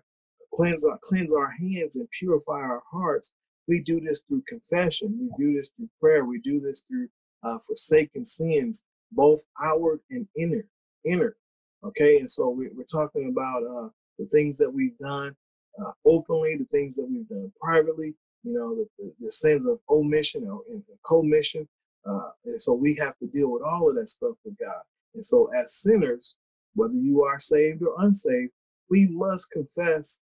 cleanse 0.54 0.84
our, 0.84 0.98
cleanse 1.02 1.32
our 1.32 1.50
hands 1.50 1.96
and 1.96 2.08
purify 2.10 2.60
our 2.60 2.82
hearts. 2.90 3.32
We 3.68 3.82
do 3.82 4.00
this 4.00 4.22
through 4.22 4.42
confession. 4.48 5.18
We 5.20 5.44
do 5.44 5.56
this 5.56 5.70
through 5.76 5.90
prayer. 6.00 6.24
We 6.24 6.40
do 6.40 6.60
this 6.60 6.82
through 6.88 7.08
uh, 7.42 7.58
forsaken 7.66 8.24
sins, 8.24 8.84
both 9.12 9.40
outward 9.62 10.00
and 10.10 10.26
inner. 10.36 10.66
Inner. 11.04 11.36
Okay. 11.84 12.18
And 12.18 12.30
so 12.30 12.48
we, 12.48 12.66
are 12.66 12.70
talking 12.90 13.28
about 13.30 13.62
uh, 13.62 13.88
the 14.18 14.26
things 14.26 14.58
that 14.58 14.72
we've 14.72 14.98
done 14.98 15.36
uh, 15.80 15.92
openly, 16.04 16.56
the 16.56 16.64
things 16.66 16.96
that 16.96 17.08
we've 17.10 17.28
done 17.28 17.52
privately, 17.60 18.14
you 18.42 18.52
know, 18.52 18.74
the, 18.74 18.86
the, 18.98 19.12
the 19.20 19.30
sins 19.30 19.66
of 19.66 19.78
omission 19.88 20.48
or 20.48 20.62
commission. 21.06 21.68
Uh, 22.08 22.30
and 22.46 22.60
so 22.60 22.72
we 22.72 22.94
have 22.96 23.16
to 23.18 23.26
deal 23.26 23.50
with 23.50 23.62
all 23.62 23.88
of 23.88 23.96
that 23.96 24.08
stuff 24.08 24.36
with 24.44 24.56
God. 24.58 24.82
And 25.14 25.24
so, 25.24 25.50
as 25.54 25.74
sinners, 25.74 26.36
whether 26.74 26.94
you 26.94 27.22
are 27.22 27.38
saved 27.38 27.82
or 27.82 27.94
unsaved, 28.02 28.52
we 28.88 29.06
must 29.08 29.50
confess 29.50 30.20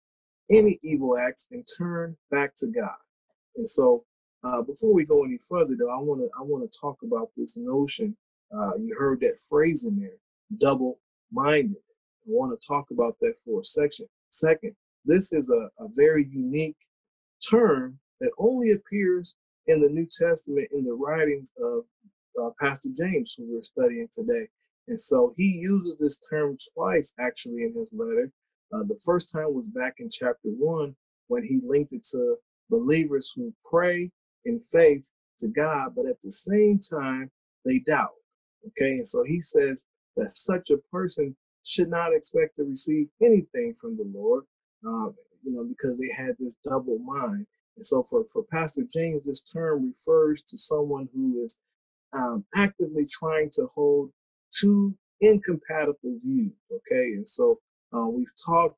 any 0.50 0.78
evil 0.82 1.16
acts 1.16 1.47
and 1.50 1.66
turn 1.78 2.16
back 2.30 2.54
to 2.59 2.66
God. 2.66 2.97
And 3.56 3.68
so, 3.68 4.04
uh, 4.42 4.62
before 4.62 4.92
we 4.92 5.04
go 5.04 5.25
any 5.25 5.38
further, 5.49 5.75
though, 5.78 5.90
I 5.90 5.99
want 5.99 6.23
to 6.23 6.30
I 6.38 6.42
want 6.42 6.70
to 6.70 6.78
talk 6.78 6.97
about 7.04 7.28
this 7.37 7.56
notion. 7.56 8.16
Uh, 8.52 8.75
you 8.76 8.97
heard 8.99 9.20
that 9.20 9.38
phrase 9.49 9.85
in 9.85 10.00
there, 10.00 10.18
double-minded. 10.59 11.76
I 11.76 12.26
want 12.26 12.59
to 12.59 12.66
talk 12.66 12.87
about 12.90 13.16
that 13.20 13.35
for 13.44 13.61
a 13.61 13.64
section. 13.64 14.06
Second, 14.30 14.75
this 15.04 15.33
is 15.33 15.50
a, 15.50 15.83
a 15.83 15.88
very 15.95 16.26
unique 16.30 16.76
term 17.49 17.99
that 18.21 18.33
only 18.38 18.73
appears 18.73 19.35
in 19.66 19.80
the 19.80 19.88
New 19.88 20.07
Testament 20.07 20.69
in 20.73 20.85
the 20.85 20.92
writings 20.92 21.52
of 21.62 21.85
uh, 22.40 22.50
Pastor 22.61 22.90
James, 22.97 23.35
who 23.37 23.47
we're 23.49 23.62
studying 23.62 24.09
today. 24.12 24.49
And 24.88 25.00
so 25.00 25.35
he 25.37 25.61
uses 25.62 25.99
this 25.99 26.19
term 26.19 26.57
twice 26.75 27.14
actually 27.19 27.62
in 27.62 27.75
his 27.76 27.90
letter. 27.92 28.30
Uh, 28.73 28.83
the 28.85 28.99
first 29.04 29.33
time 29.33 29.54
was 29.54 29.69
back 29.69 29.95
in 29.99 30.09
chapter 30.11 30.49
one 30.49 30.97
when 31.28 31.45
he 31.45 31.61
linked 31.64 31.92
it 31.92 32.04
to 32.11 32.37
believers 32.69 33.33
who 33.35 33.54
pray 33.69 34.11
in 34.45 34.61
faith 34.61 35.11
to 35.38 35.49
God, 35.49 35.92
but 35.97 36.07
at 36.07 36.21
the 36.23 36.30
same 36.30 36.78
time, 36.78 37.30
they 37.64 37.78
doubt. 37.80 38.11
Okay, 38.66 38.92
and 38.92 39.07
so 39.07 39.25
he 39.25 39.40
says 39.40 39.87
that 40.16 40.30
such 40.30 40.71
a 40.71 40.78
person 40.92 41.37
should 41.64 41.88
not 41.88 42.12
expect 42.14 42.57
to 42.57 42.64
receive 42.64 43.09
anything 43.23 43.75
from 43.80 43.97
the 43.97 44.11
Lord, 44.12 44.45
you 44.83 45.53
know, 45.53 45.65
because 45.65 45.99
they 45.99 46.11
had 46.17 46.37
this 46.39 46.57
double 46.65 46.99
mind. 46.99 47.47
And 47.77 47.87
so 47.87 48.03
for, 48.03 48.25
for 48.33 48.43
Pastor 48.43 48.83
James, 48.91 49.25
this 49.25 49.43
term 49.43 49.95
refers 49.95 50.43
to 50.43 50.59
someone 50.59 51.09
who 51.15 51.43
is 51.45 51.59
um, 52.13 52.45
actively 52.55 53.07
trying 53.11 53.51
to 53.55 53.67
hold 53.75 54.11
two 54.53 54.95
incompatible 55.21 56.19
views. 56.23 56.53
Okay, 56.71 57.15
and 57.15 57.29
so 57.29 57.61
uh, 57.95 58.07
we've 58.07 58.33
talked 58.45 58.77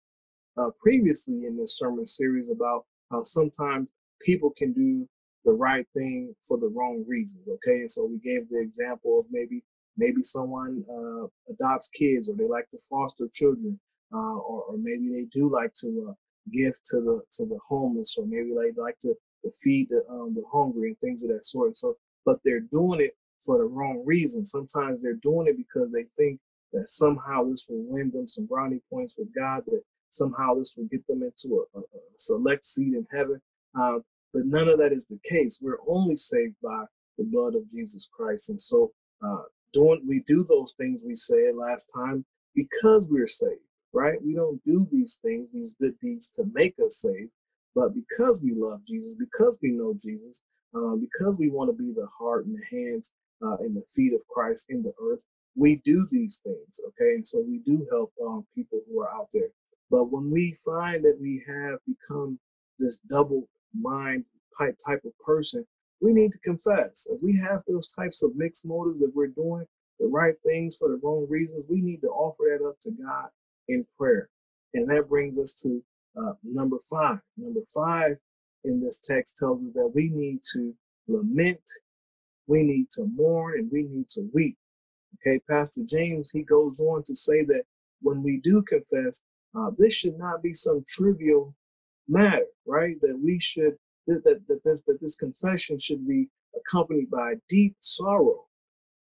uh, 0.57 0.71
previously 0.81 1.47
in 1.47 1.57
this 1.57 1.79
sermon 1.79 2.07
series 2.07 2.51
about 2.51 2.85
how 3.11 3.23
sometimes 3.23 3.91
people 4.25 4.53
can 4.57 4.73
do 4.73 5.09
the 5.45 5.53
right 5.53 5.87
thing 5.95 6.35
for 6.47 6.59
the 6.59 6.69
wrong 6.69 7.05
reasons. 7.09 7.47
Okay, 7.49 7.81
and 7.81 7.91
so 7.91 8.05
we 8.05 8.19
gave 8.19 8.49
the 8.49 8.61
example 8.61 9.21
of 9.21 9.27
maybe 9.31 9.65
maybe 9.97 10.23
someone 10.23 10.85
uh, 10.89 11.27
adopts 11.53 11.89
kids 11.89 12.29
or 12.29 12.35
they 12.37 12.49
like 12.49 12.69
to 12.71 12.79
foster 12.89 13.29
children, 13.33 13.79
uh, 14.13 14.37
or, 14.37 14.65
or, 14.65 14.77
maybe 14.79 15.09
they 15.11 15.27
do 15.33 15.51
like 15.51 15.73
to 15.75 16.09
uh, 16.11 16.13
give 16.53 16.75
to 16.91 17.01
the 17.01 17.23
to 17.33 17.47
the 17.47 17.59
homeless, 17.69 18.17
or 18.19 18.27
maybe 18.27 18.51
they 18.51 18.81
like 18.81 18.99
to, 19.01 19.15
to 19.45 19.51
feed 19.63 19.89
the 19.91 20.03
um, 20.11 20.35
the 20.35 20.43
hungry 20.53 20.89
and 20.89 20.99
things 20.99 21.25
of 21.25 21.31
that 21.31 21.45
sort. 21.47 21.77
So, 21.77 21.97
but 22.25 22.39
they're 22.45 22.61
doing 22.61 23.01
it 23.01 23.17
for 23.45 23.59
the 23.59 23.65
wrong 23.65 24.03
reason. 24.05 24.45
Sometimes 24.45 25.03
they're 25.03 25.15
doing 25.23 25.47
it 25.49 25.57
because 25.57 25.91
they 25.93 26.05
think 26.17 26.41
that 26.73 26.89
somehow 26.89 27.45
this 27.45 27.67
will 27.69 27.85
win 27.87 28.11
them 28.11 28.27
some 28.27 28.47
brownie 28.47 28.81
points 28.91 29.17
with 29.19 29.35
God, 29.35 29.63
that 29.67 29.83
somehow 30.11 30.55
this 30.55 30.75
will 30.77 30.87
get 30.91 31.07
them 31.07 31.23
into 31.23 31.67
a, 31.75 31.79
a, 31.79 31.83
select 32.19 32.65
seat 32.65 32.95
in 32.95 33.07
heaven. 33.13 33.41
Um, 33.75 34.03
but 34.33 34.43
none 34.47 34.69
of 34.69 34.79
that 34.79 34.93
is 34.93 35.07
the 35.07 35.19
case. 35.29 35.59
We're 35.61 35.79
only 35.87 36.17
saved 36.17 36.57
by 36.63 36.85
the 37.19 37.25
blood 37.25 37.55
of 37.55 37.69
Jesus 37.69 38.09
Christ. 38.11 38.51
And 38.51 38.61
so, 38.61 38.93
uh, 39.25 39.43
doing 39.73 40.03
we 40.07 40.23
do 40.27 40.45
those 40.45 40.75
things 40.79 41.03
we 41.07 41.15
said 41.15 41.55
last 41.55 41.91
time 41.95 42.25
because 42.55 43.09
we're 43.11 43.27
saved, 43.27 43.61
right? 43.93 44.19
We 44.25 44.35
don't 44.35 44.63
do 44.65 44.87
these 44.91 45.21
things, 45.23 45.51
these 45.53 45.75
good 45.81 45.95
deeds 46.01 46.31
to 46.37 46.45
make 46.53 46.75
us 46.85 46.99
saved, 46.99 47.31
but 47.75 47.95
because 47.95 48.41
we 48.43 48.53
love 48.55 48.81
Jesus, 48.87 49.17
because 49.19 49.59
we 49.63 49.71
know 49.71 49.95
Jesus, 49.95 50.43
uh, 50.75 50.97
because 50.97 51.39
we 51.39 51.51
want 51.51 51.71
to 51.71 51.77
be 51.77 51.93
the 51.93 52.09
heart 52.19 52.47
and 52.47 52.57
the 52.57 52.77
hands 52.77 53.13
uh, 53.43 53.57
and 53.61 53.77
the 53.77 53.85
feet 53.95 54.13
of 54.15 54.27
Christ 54.29 54.67
in 54.69 54.83
the 54.83 54.93
earth, 55.03 55.25
we 55.55 55.81
do 55.85 56.07
these 56.11 56.41
things, 56.43 56.81
okay? 56.89 57.15
And 57.15 57.27
so 57.27 57.45
we 57.47 57.59
do 57.59 57.87
help 57.91 58.13
um, 58.25 58.47
people 58.55 58.81
who 58.89 59.01
are 59.01 59.13
out 59.15 59.29
there. 59.33 59.49
But 59.91 60.05
when 60.05 60.31
we 60.31 60.57
find 60.65 61.05
that 61.05 61.19
we 61.21 61.45
have 61.47 61.79
become 61.87 62.39
this 62.79 62.99
double 62.99 63.49
mind 63.79 64.25
type 64.59 64.77
type 64.85 65.03
of 65.05 65.13
person, 65.25 65.67
we 66.01 66.13
need 66.13 66.33
to 66.33 66.39
confess. 66.39 67.07
If 67.11 67.21
we 67.23 67.37
have 67.39 67.63
those 67.69 67.93
types 67.93 68.23
of 68.23 68.33
mixed 68.35 68.67
motives, 68.67 69.01
that 69.01 69.13
we're 69.15 69.27
doing 69.27 69.67
the 70.01 70.07
right 70.07 70.35
things 70.45 70.77
for 70.77 70.89
the 70.89 70.99
wrong 71.03 71.27
reasons, 71.29 71.67
we 71.69 71.83
need 71.83 72.01
to 72.01 72.09
offer 72.09 72.45
that 72.49 72.67
up 72.67 72.81
to 72.81 72.91
God 72.91 73.29
in 73.69 73.87
prayer. 73.99 74.29
And 74.75 74.89
that 74.89 75.09
brings 75.09 75.39
us 75.39 75.55
to 75.63 75.83
uh, 76.17 76.33
number 76.43 76.79
five. 76.91 77.19
Number 77.37 77.61
five 77.75 78.17
in 78.65 78.83
this 78.83 79.01
text 79.01 79.39
tells 79.39 79.63
us 79.63 79.73
that 79.75 79.93
we 79.95 80.11
need 80.11 80.41
to 80.55 80.75
lament, 81.09 81.63
we 82.47 82.63
need 82.63 82.87
to 82.93 83.05
mourn, 83.05 83.59
and 83.59 83.71
we 83.73 83.85
need 83.85 84.09
to 84.11 84.29
weep. 84.33 84.57
Okay, 85.21 85.41
Pastor 85.49 85.83
James, 85.87 86.31
he 86.31 86.43
goes 86.43 86.81
on 86.81 87.03
to 87.05 87.15
say 87.15 87.45
that 87.45 87.65
when 88.01 88.23
we 88.23 88.41
do 88.43 88.63
confess, 88.63 89.23
uh, 89.57 89.71
this 89.77 89.95
should 89.95 90.19
not 90.19 90.43
be 90.43 90.53
some 90.53 90.85
trivial 90.89 91.55
matter, 92.09 92.47
right? 92.67 92.97
That 93.01 93.21
we 93.23 93.39
should, 93.39 93.75
that, 94.07 94.23
that, 94.25 94.47
that, 94.49 94.61
this, 94.65 94.83
that 94.87 94.99
this 95.01 95.17
confession 95.17 95.79
should 95.79 96.07
be 96.07 96.29
accompanied 96.57 97.11
by 97.11 97.35
deep 97.49 97.77
sorrow. 97.81 98.47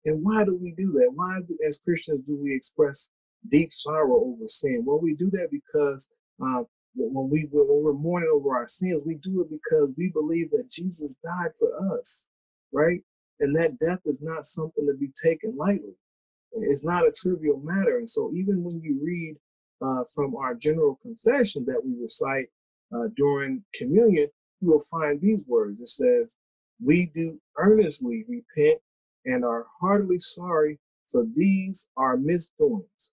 And 0.05 0.25
why 0.25 0.45
do 0.45 0.57
we 0.57 0.73
do 0.73 0.93
that? 0.93 1.13
Why, 1.15 1.41
as 1.67 1.79
Christians, 1.79 2.27
do 2.27 2.37
we 2.41 2.55
express 2.55 3.09
deep 3.51 3.73
sorrow 3.73 4.21
over 4.25 4.47
sin? 4.47 4.83
Well, 4.85 5.01
we 5.01 5.15
do 5.15 5.31
that 5.33 5.49
because 5.51 6.09
uh, 6.43 6.63
when 6.95 7.31
we 7.31 7.49
when 7.51 7.67
we're 7.85 7.93
mourning 7.93 8.31
over 8.33 8.57
our 8.57 8.67
sins, 8.67 9.03
we 9.07 9.17
do 9.17 9.41
it 9.43 9.49
because 9.51 9.93
we 9.97 10.11
believe 10.13 10.51
that 10.51 10.71
Jesus 10.71 11.17
died 11.25 11.53
for 11.59 11.99
us, 11.99 12.29
right? 12.73 13.01
And 13.41 13.57
that 13.57 13.79
death 13.79 14.01
is 14.05 14.21
not 14.23 14.45
something 14.45 14.87
to 14.87 14.95
be 14.99 15.11
taken 15.23 15.57
lightly. 15.57 15.97
It's 16.53 16.85
not 16.85 17.07
a 17.07 17.13
trivial 17.13 17.61
matter. 17.65 17.97
And 17.97 18.09
so, 18.09 18.31
even 18.35 18.63
when 18.63 18.81
you 18.83 19.01
read 19.03 19.37
uh, 19.81 20.05
from 20.15 20.37
our 20.37 20.55
general 20.55 20.99
confession 21.03 21.65
that 21.67 21.83
we 21.85 21.95
recite 22.01 22.47
uh, 22.95 23.09
during 23.17 23.65
communion, 23.75 24.29
you 24.61 24.69
will 24.69 24.85
find 24.91 25.21
these 25.21 25.47
words. 25.49 25.81
It 25.81 25.89
says, 25.89 26.37
"We 26.83 27.11
do 27.15 27.41
earnestly 27.57 28.25
repent 28.29 28.81
and 29.25 29.45
are 29.45 29.67
heartily 29.81 30.19
sorry 30.19 30.79
for 31.11 31.25
these 31.35 31.89
our 31.97 32.19
misdoings." 32.19 33.13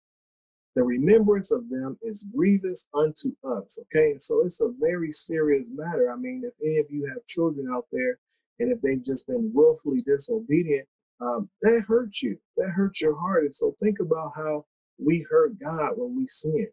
The 0.75 0.83
remembrance 0.83 1.51
of 1.51 1.69
them 1.69 1.97
is 2.01 2.27
grievous 2.35 2.87
unto 2.93 3.31
us. 3.43 3.79
Okay, 3.83 4.15
so 4.17 4.43
it's 4.45 4.61
a 4.61 4.71
very 4.79 5.11
serious 5.11 5.67
matter. 5.73 6.11
I 6.11 6.15
mean, 6.15 6.43
if 6.45 6.53
any 6.63 6.77
of 6.79 6.85
you 6.89 7.07
have 7.07 7.25
children 7.25 7.67
out 7.73 7.85
there 7.91 8.19
and 8.59 8.71
if 8.71 8.81
they've 8.81 9.03
just 9.03 9.27
been 9.27 9.51
willfully 9.53 9.99
disobedient, 10.05 10.87
um, 11.21 11.49
that 11.61 11.83
hurts 11.87 12.21
you. 12.21 12.37
That 12.57 12.69
hurts 12.69 13.01
your 13.01 13.19
heart. 13.19 13.43
And 13.45 13.55
so 13.55 13.75
think 13.81 13.99
about 13.99 14.33
how 14.35 14.65
we 14.97 15.25
hurt 15.29 15.59
God 15.59 15.93
when 15.95 16.15
we 16.15 16.27
sin, 16.27 16.67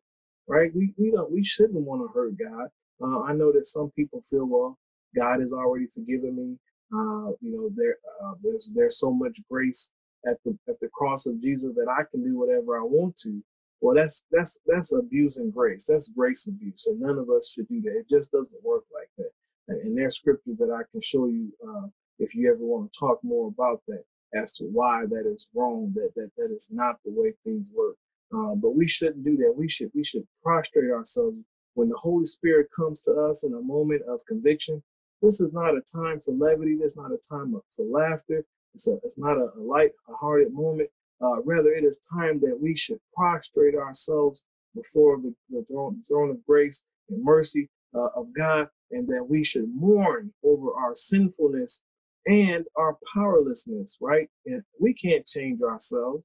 right? 0.47 0.71
We 0.75 0.93
we 0.99 1.11
don't 1.11 1.33
we 1.33 1.43
shouldn't 1.43 1.81
want 1.81 2.03
to 2.03 2.13
hurt 2.13 2.39
God. 2.39 2.69
Uh, 3.01 3.23
I 3.23 3.33
know 3.33 3.53
that 3.53 3.67
some 3.67 3.91
people 3.97 4.23
feel, 4.29 4.47
well, 4.47 4.79
God 5.15 5.41
has 5.41 5.53
already 5.53 5.87
forgiven 5.87 6.37
me. 6.37 6.59
Uh, 6.93 7.33
you 7.41 7.53
know, 7.53 7.71
there 7.75 7.97
uh, 8.23 8.35
there's 8.43 8.71
there's 8.75 8.99
so 8.99 9.13
much 9.13 9.39
grace 9.51 9.93
at 10.27 10.37
the 10.45 10.57
at 10.69 10.79
the 10.81 10.89
cross 10.93 11.27
of 11.27 11.41
Jesus 11.41 11.75
that 11.75 11.89
I 11.89 12.03
can 12.11 12.25
do 12.25 12.39
whatever 12.39 12.79
I 12.79 12.85
want 12.85 13.17
to. 13.19 13.43
Well, 13.81 13.95
that's 13.95 14.25
that's 14.33 14.59
that's 14.67 14.93
abusing 14.93 15.51
grace. 15.51 15.85
That's 15.87 16.09
grace 16.09 16.47
abuse, 16.47 16.87
and 16.87 17.01
none 17.01 17.19
of 17.19 17.29
us 17.31 17.51
should 17.53 17.69
do 17.69 17.81
that. 17.83 17.99
It 17.99 18.09
just 18.09 18.33
doesn't 18.33 18.65
work 18.65 18.85
like 18.95 19.11
that. 19.19 19.31
And, 19.69 19.81
and 19.83 19.99
there's 19.99 20.17
scriptures 20.17 20.57
that 20.59 20.71
I 20.71 20.83
can 20.91 21.01
show 21.01 21.27
you 21.27 21.53
uh, 21.67 21.89
if 22.19 22.35
you 22.35 22.51
ever 22.51 22.65
want 22.65 22.93
to 22.93 22.99
talk 22.99 23.19
more 23.23 23.49
about 23.49 23.83
that 23.89 24.05
as 24.35 24.55
to 24.55 24.65
why 24.65 25.05
that 25.09 25.31
is 25.33 25.51
wrong. 25.55 25.93
That 25.95 26.13
that 26.17 26.31
that 26.37 26.51
is 26.55 26.69
not 26.73 26.97
the 27.05 27.13
way 27.13 27.35
things 27.45 27.71
work. 27.75 27.97
Uh, 28.35 28.55
but 28.55 28.75
we 28.75 28.89
shouldn't 28.89 29.25
do 29.25 29.37
that. 29.37 29.55
We 29.57 29.69
should 29.69 29.91
we 29.95 30.03
should 30.03 30.27
prostrate 30.43 30.91
ourselves 30.91 31.37
when 31.75 31.89
the 31.91 31.99
Holy 31.99 32.25
Spirit 32.25 32.69
comes 32.75 33.03
to 33.03 33.13
us 33.13 33.45
in 33.45 33.53
a 33.53 33.61
moment 33.61 34.03
of 34.09 34.21
conviction. 34.27 34.83
This 35.23 35.41
is 35.41 35.53
not 35.53 35.77
a 35.77 35.83
time 35.83 36.21
for 36.21 36.33
levity. 36.33 36.77
This 36.77 36.93
is 36.93 36.97
not 36.97 37.13
a 37.13 37.19
time 37.19 37.55
for 37.75 37.85
laughter. 37.85 38.45
It's, 38.75 38.89
a, 38.89 38.95
it's 39.05 39.19
not 39.19 39.37
a, 39.39 39.49
a 39.57 39.61
light-hearted 39.61 40.53
moment. 40.53 40.91
Uh, 41.21 41.43
rather, 41.45 41.71
it 41.71 41.85
is 41.85 42.01
time 42.13 42.41
that 42.41 42.59
we 42.61 42.77
should 42.77 42.99
prostrate 43.15 43.75
ourselves 43.75 44.45
before 44.75 45.19
the, 45.19 45.35
the 45.51 45.65
throne, 45.71 46.03
throne, 46.07 46.31
of 46.31 46.45
grace 46.47 46.85
and 47.09 47.25
mercy 47.25 47.71
uh, 47.95 48.09
of 48.15 48.27
God, 48.37 48.69
and 48.91 49.09
that 49.09 49.27
we 49.29 49.43
should 49.43 49.69
mourn 49.75 50.33
over 50.45 50.75
our 50.75 50.95
sinfulness 50.95 51.83
and 52.27 52.67
our 52.77 52.99
powerlessness, 53.15 53.97
right? 54.01 54.29
And 54.45 54.63
we 54.81 54.93
can't 54.93 55.27
change 55.27 55.63
ourselves. 55.63 56.23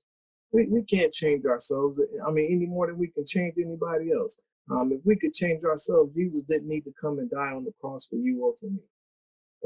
We, 0.51 0.67
we 0.67 0.83
can't 0.83 1.13
change 1.13 1.45
ourselves. 1.45 1.99
I 2.27 2.31
mean, 2.31 2.51
any 2.51 2.65
more 2.65 2.87
than 2.87 2.97
we 2.97 3.07
can 3.07 3.25
change 3.25 3.55
anybody 3.57 4.11
else. 4.11 4.37
Um, 4.69 4.91
if 4.91 5.01
we 5.05 5.15
could 5.15 5.33
change 5.33 5.63
ourselves, 5.63 6.13
Jesus 6.15 6.43
didn't 6.43 6.67
need 6.67 6.81
to 6.81 6.93
come 6.99 7.19
and 7.19 7.29
die 7.29 7.51
on 7.51 7.63
the 7.63 7.73
cross 7.79 8.07
for 8.07 8.17
you 8.17 8.43
or 8.43 8.53
for 8.59 8.67
me. 8.67 8.81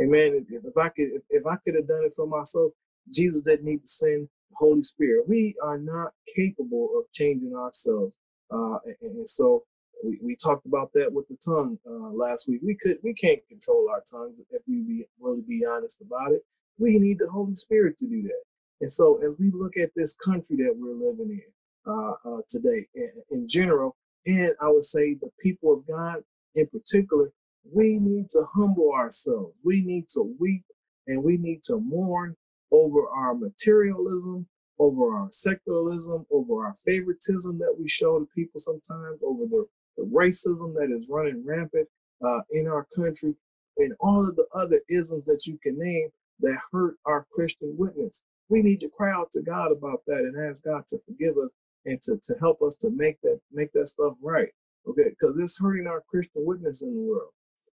Amen. 0.02 0.46
If, 0.50 0.64
if 0.66 0.78
I 0.78 0.90
could, 0.90 1.08
if, 1.14 1.22
if 1.30 1.46
I 1.46 1.56
could 1.64 1.76
have 1.76 1.88
done 1.88 2.04
it 2.04 2.14
for 2.16 2.28
myself, 2.28 2.72
Jesus 3.12 3.42
didn't 3.42 3.66
need 3.66 3.82
to 3.82 3.88
send 3.88 4.30
Holy 4.54 4.82
Spirit. 4.82 5.28
We 5.28 5.56
are 5.64 5.78
not 5.78 6.12
capable 6.36 6.90
of 6.98 7.12
changing 7.12 7.54
ourselves. 7.56 8.18
Uh, 8.52 8.78
and, 9.02 9.18
and, 9.18 9.30
so 9.30 9.64
we, 10.04 10.20
we 10.24 10.36
talked 10.36 10.66
about 10.66 10.92
that 10.94 11.12
with 11.12 11.28
the 11.28 11.38
tongue 11.44 11.80
uh, 11.88 12.12
last 12.14 12.48
week. 12.48 12.62
We 12.64 12.76
could 12.76 12.98
we 13.04 13.14
can't 13.14 13.42
control 13.50 13.90
our 13.90 14.04
tongues 14.10 14.40
if 14.52 14.62
we 14.68 14.82
be 14.82 15.06
really 15.20 15.42
be 15.48 15.66
honest 15.70 16.02
about 16.02 16.32
it. 16.32 16.42
We 16.78 17.00
need 17.00 17.20
the 17.20 17.30
Holy 17.30 17.56
Spirit 17.56 17.98
to 18.00 18.08
do 18.08 18.22
that. 18.24 18.44
And 18.82 18.92
so 18.92 19.20
as 19.24 19.36
we 19.40 19.52
look 19.52 19.78
at 19.78 19.92
this 19.96 20.16
country 20.16 20.58
that 20.58 20.76
we're 20.78 20.94
living 20.94 21.32
in 21.32 21.92
uh, 21.92 22.14
uh 22.26 22.42
today, 22.48 22.86
in, 22.94 23.12
in 23.32 23.48
general, 23.48 23.96
and 24.26 24.52
I 24.62 24.70
would 24.70 24.84
say 24.84 25.16
the 25.16 25.30
people 25.42 25.74
of 25.74 25.88
God 25.88 26.24
in 26.56 26.68
particular, 26.68 27.32
we 27.72 28.00
need 28.00 28.30
to 28.32 28.46
humble 28.54 28.92
ourselves. 28.94 29.54
We 29.64 29.84
need 29.84 30.08
to 30.10 30.36
weep 30.40 30.66
and 31.08 31.24
we 31.24 31.38
need 31.38 31.64
to 31.64 31.78
mourn 31.78 32.36
over 32.76 33.08
our 33.08 33.34
materialism, 33.34 34.48
over 34.80 35.16
our 35.16 35.30
secularism, 35.32 36.26
over 36.32 36.66
our 36.66 36.74
favoritism 36.86 37.58
that 37.60 37.76
we 37.80 37.88
show 37.88 38.20
to 38.20 38.28
people 38.36 38.60
sometimes, 38.60 39.20
over 39.24 39.46
the, 39.46 39.66
the 39.98 40.04
racism 40.04 40.74
that 40.74 40.94
is 40.96 41.10
running 41.10 41.44
rampant 41.46 41.88
uh, 42.26 42.42
in 42.52 42.68
our 42.68 42.86
country, 42.96 43.34
and 43.78 43.94
all 44.00 44.28
of 44.28 44.36
the 44.36 44.46
other 44.54 44.82
isms 44.90 45.24
that 45.26 45.44
you 45.46 45.58
can 45.64 45.80
name 45.80 46.10
that 46.40 46.60
hurt 46.72 46.96
our 47.06 47.26
Christian 47.32 47.76
witness. 47.78 48.24
We 48.50 48.62
need 48.62 48.82
to 48.82 48.90
cry 48.90 49.12
out 49.12 49.32
to 49.32 49.42
God 49.42 49.72
about 49.72 50.02
that 50.08 50.20
and 50.20 50.50
ask 50.50 50.64
God 50.66 50.84
to 50.90 51.00
forgive 51.06 51.38
us 51.38 51.52
and 51.86 52.02
to, 52.04 52.18
to 52.24 52.36
help 52.40 52.62
us 52.62 52.76
to 52.78 52.90
make 52.90 53.22
that 53.22 53.40
make 53.52 53.72
that 53.74 53.88
stuff 53.88 54.14
right. 54.22 54.50
Okay, 54.88 55.10
because 55.10 55.38
it's 55.38 55.60
hurting 55.60 55.88
our 55.88 56.04
Christian 56.10 56.46
witness 56.46 56.82
in 56.82 56.94
the 56.94 57.02
world. 57.02 57.32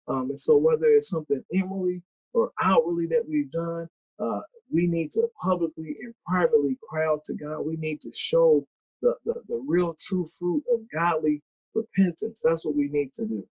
Um, 0.08 0.30
and 0.30 0.40
so 0.40 0.58
whether 0.58 0.86
it's 0.86 1.10
something 1.10 1.44
inwardly 1.52 2.04
or 2.34 2.52
outwardly 2.62 3.08
that 3.08 3.26
we've 3.28 3.52
done, 3.52 3.88
uh, 4.20 4.42
we 4.72 4.88
need 4.88 5.12
to 5.12 5.28
publicly 5.42 5.96
and 6.02 6.14
privately 6.28 6.78
cry 6.88 7.06
out 7.06 7.24
to 7.26 7.36
God. 7.36 7.62
We 7.62 7.76
need 7.78 8.02
to 8.02 8.12
show 8.14 8.68
the, 9.02 9.16
the, 9.26 9.36
the 9.48 9.64
real 9.68 9.96
true 10.08 10.26
fruit 10.38 10.64
of 10.74 10.82
godly 10.94 11.42
repentance. 11.74 12.42
That's 12.44 12.66
what 12.66 12.76
we 12.76 12.90
need 12.90 13.14
to 13.14 13.26
do. 13.26 13.48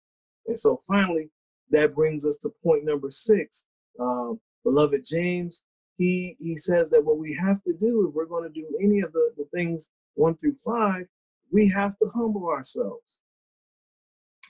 And 0.46 0.58
so 0.58 0.80
finally, 0.86 1.30
that 1.70 1.94
brings 1.94 2.26
us 2.26 2.36
to 2.38 2.50
point 2.62 2.84
number 2.84 3.10
six. 3.10 3.66
Um, 3.98 4.40
beloved 4.64 5.02
James, 5.08 5.64
he 5.96 6.36
he 6.38 6.56
says 6.56 6.90
that 6.90 7.04
what 7.04 7.18
we 7.18 7.38
have 7.40 7.62
to 7.64 7.72
do 7.72 8.08
if 8.08 8.14
we're 8.14 8.26
going 8.26 8.50
to 8.50 8.60
do 8.60 8.66
any 8.82 9.00
of 9.00 9.12
the, 9.12 9.30
the 9.36 9.44
things 9.54 9.90
one 10.14 10.36
through 10.36 10.56
five, 10.64 11.06
we 11.52 11.68
have 11.68 11.96
to 11.98 12.10
humble 12.14 12.48
ourselves. 12.48 13.22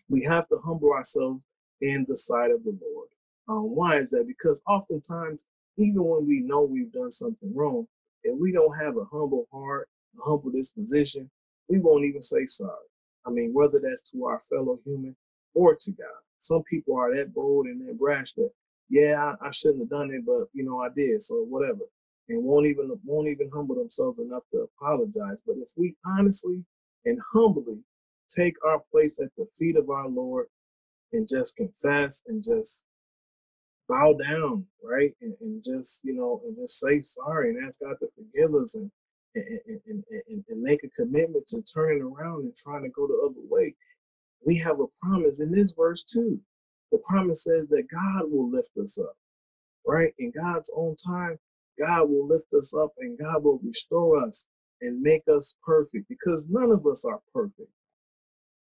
We 0.09 0.23
have 0.25 0.49
to 0.49 0.59
humble 0.65 0.93
ourselves 0.93 1.43
in 1.81 2.07
the 2.09 2.17
sight 2.17 2.51
of 2.51 2.65
the 2.65 2.77
Lord. 2.81 3.09
Um, 3.49 3.75
why 3.75 3.97
is 3.97 4.11
that? 4.11 4.25
Because 4.27 4.63
oftentimes 4.67 5.45
even 5.77 6.05
when 6.05 6.27
we 6.27 6.41
know 6.41 6.63
we've 6.63 6.93
done 6.93 7.11
something 7.11 7.55
wrong, 7.55 7.87
if 8.23 8.39
we 8.39 8.53
don't 8.53 8.77
have 8.79 8.97
a 8.97 9.05
humble 9.05 9.47
heart, 9.53 9.89
a 10.19 10.23
humble 10.23 10.51
disposition, 10.51 11.31
we 11.69 11.81
won't 11.81 12.05
even 12.05 12.23
say 12.23 12.47
sorry. 12.47 12.87
I 13.27 13.31
mean, 13.31 13.53
whether 13.53 13.81
that's 13.81 14.03
to 14.13 14.25
our 14.27 14.41
fellow 14.41 14.77
human 14.85 15.17
or 15.55 15.75
to 15.75 15.93
God. 15.93 16.07
Some 16.39 16.63
people 16.65 16.97
are 16.97 17.15
that 17.17 17.35
bold 17.35 17.67
and 17.67 17.87
that 17.89 17.99
brash 17.99 18.33
that, 18.33 18.51
yeah, 18.91 19.35
I, 19.41 19.47
I 19.47 19.51
shouldn't 19.51 19.81
have 19.81 19.91
done 19.91 20.11
it, 20.11 20.27
but 20.27 20.49
you 20.53 20.65
know 20.65 20.81
I 20.81 20.89
did, 20.95 21.23
so 21.23 21.37
whatever, 21.49 21.81
and 22.29 22.45
won't 22.45 22.67
even 22.67 22.91
won't 23.05 23.29
even 23.29 23.51
humble 23.53 23.77
themselves 23.77 24.19
enough 24.19 24.43
to 24.53 24.69
apologize. 24.79 25.43
But 25.47 25.57
if 25.63 25.71
we 25.77 25.97
honestly 26.05 26.65
and 27.05 27.19
humbly 27.33 27.79
take 28.29 28.57
our 28.65 28.83
place 28.91 29.19
at 29.21 29.31
the 29.37 29.47
feet 29.57 29.77
of 29.77 29.89
our 29.91 30.09
Lord 30.09 30.47
and 31.13 31.27
just 31.29 31.57
confess 31.57 32.23
and 32.27 32.43
just 32.43 32.87
bow 33.89 34.15
down, 34.15 34.67
right? 34.83 35.13
And, 35.21 35.35
and, 35.41 35.63
just, 35.65 36.05
you 36.05 36.15
know, 36.15 36.41
and 36.45 36.57
just 36.57 36.79
say 36.81 37.01
sorry 37.01 37.51
and 37.51 37.67
ask 37.67 37.81
God 37.81 37.97
to 38.01 38.09
forgive 38.17 38.55
us 38.55 38.75
and, 38.75 38.91
and, 39.35 39.81
and, 39.87 40.05
and, 40.29 40.45
and 40.49 40.63
make 40.63 40.81
a 40.85 40.89
commitment 40.89 41.47
to 41.49 41.63
turning 41.63 42.03
around 42.03 42.45
and 42.45 42.55
trying 42.55 42.83
to 42.85 42.89
go 42.91 43.07
the 43.07 43.21
other 43.25 43.41
way, 43.49 43.75
we 44.47 44.59
have 44.59 44.81
a 44.81 44.87
promise 45.03 45.41
in 45.41 45.53
this 45.53 45.73
verse 45.73 46.05
too. 46.05 46.41
The 46.93 46.99
promise 47.09 47.45
says 47.45 47.69
that 47.69 47.89
God 47.91 48.31
will 48.31 48.51
lift 48.51 48.71
us 48.83 48.99
up, 48.99 49.17
right? 49.87 50.13
In 50.19 50.33
God's 50.37 50.71
own 50.77 50.97
time, 50.97 51.39
God 51.79 52.09
will 52.09 52.27
lift 52.27 52.53
us 52.55 52.75
up 52.75 52.93
and 52.99 53.19
God 53.19 53.43
will 53.43 53.61
restore 53.65 54.23
us 54.25 54.49
and 54.81 55.01
make 55.01 55.23
us 55.29 55.57
perfect 55.65 56.09
because 56.09 56.49
none 56.49 56.71
of 56.71 56.87
us 56.87 57.05
are 57.05 57.21
perfect. 57.33 57.71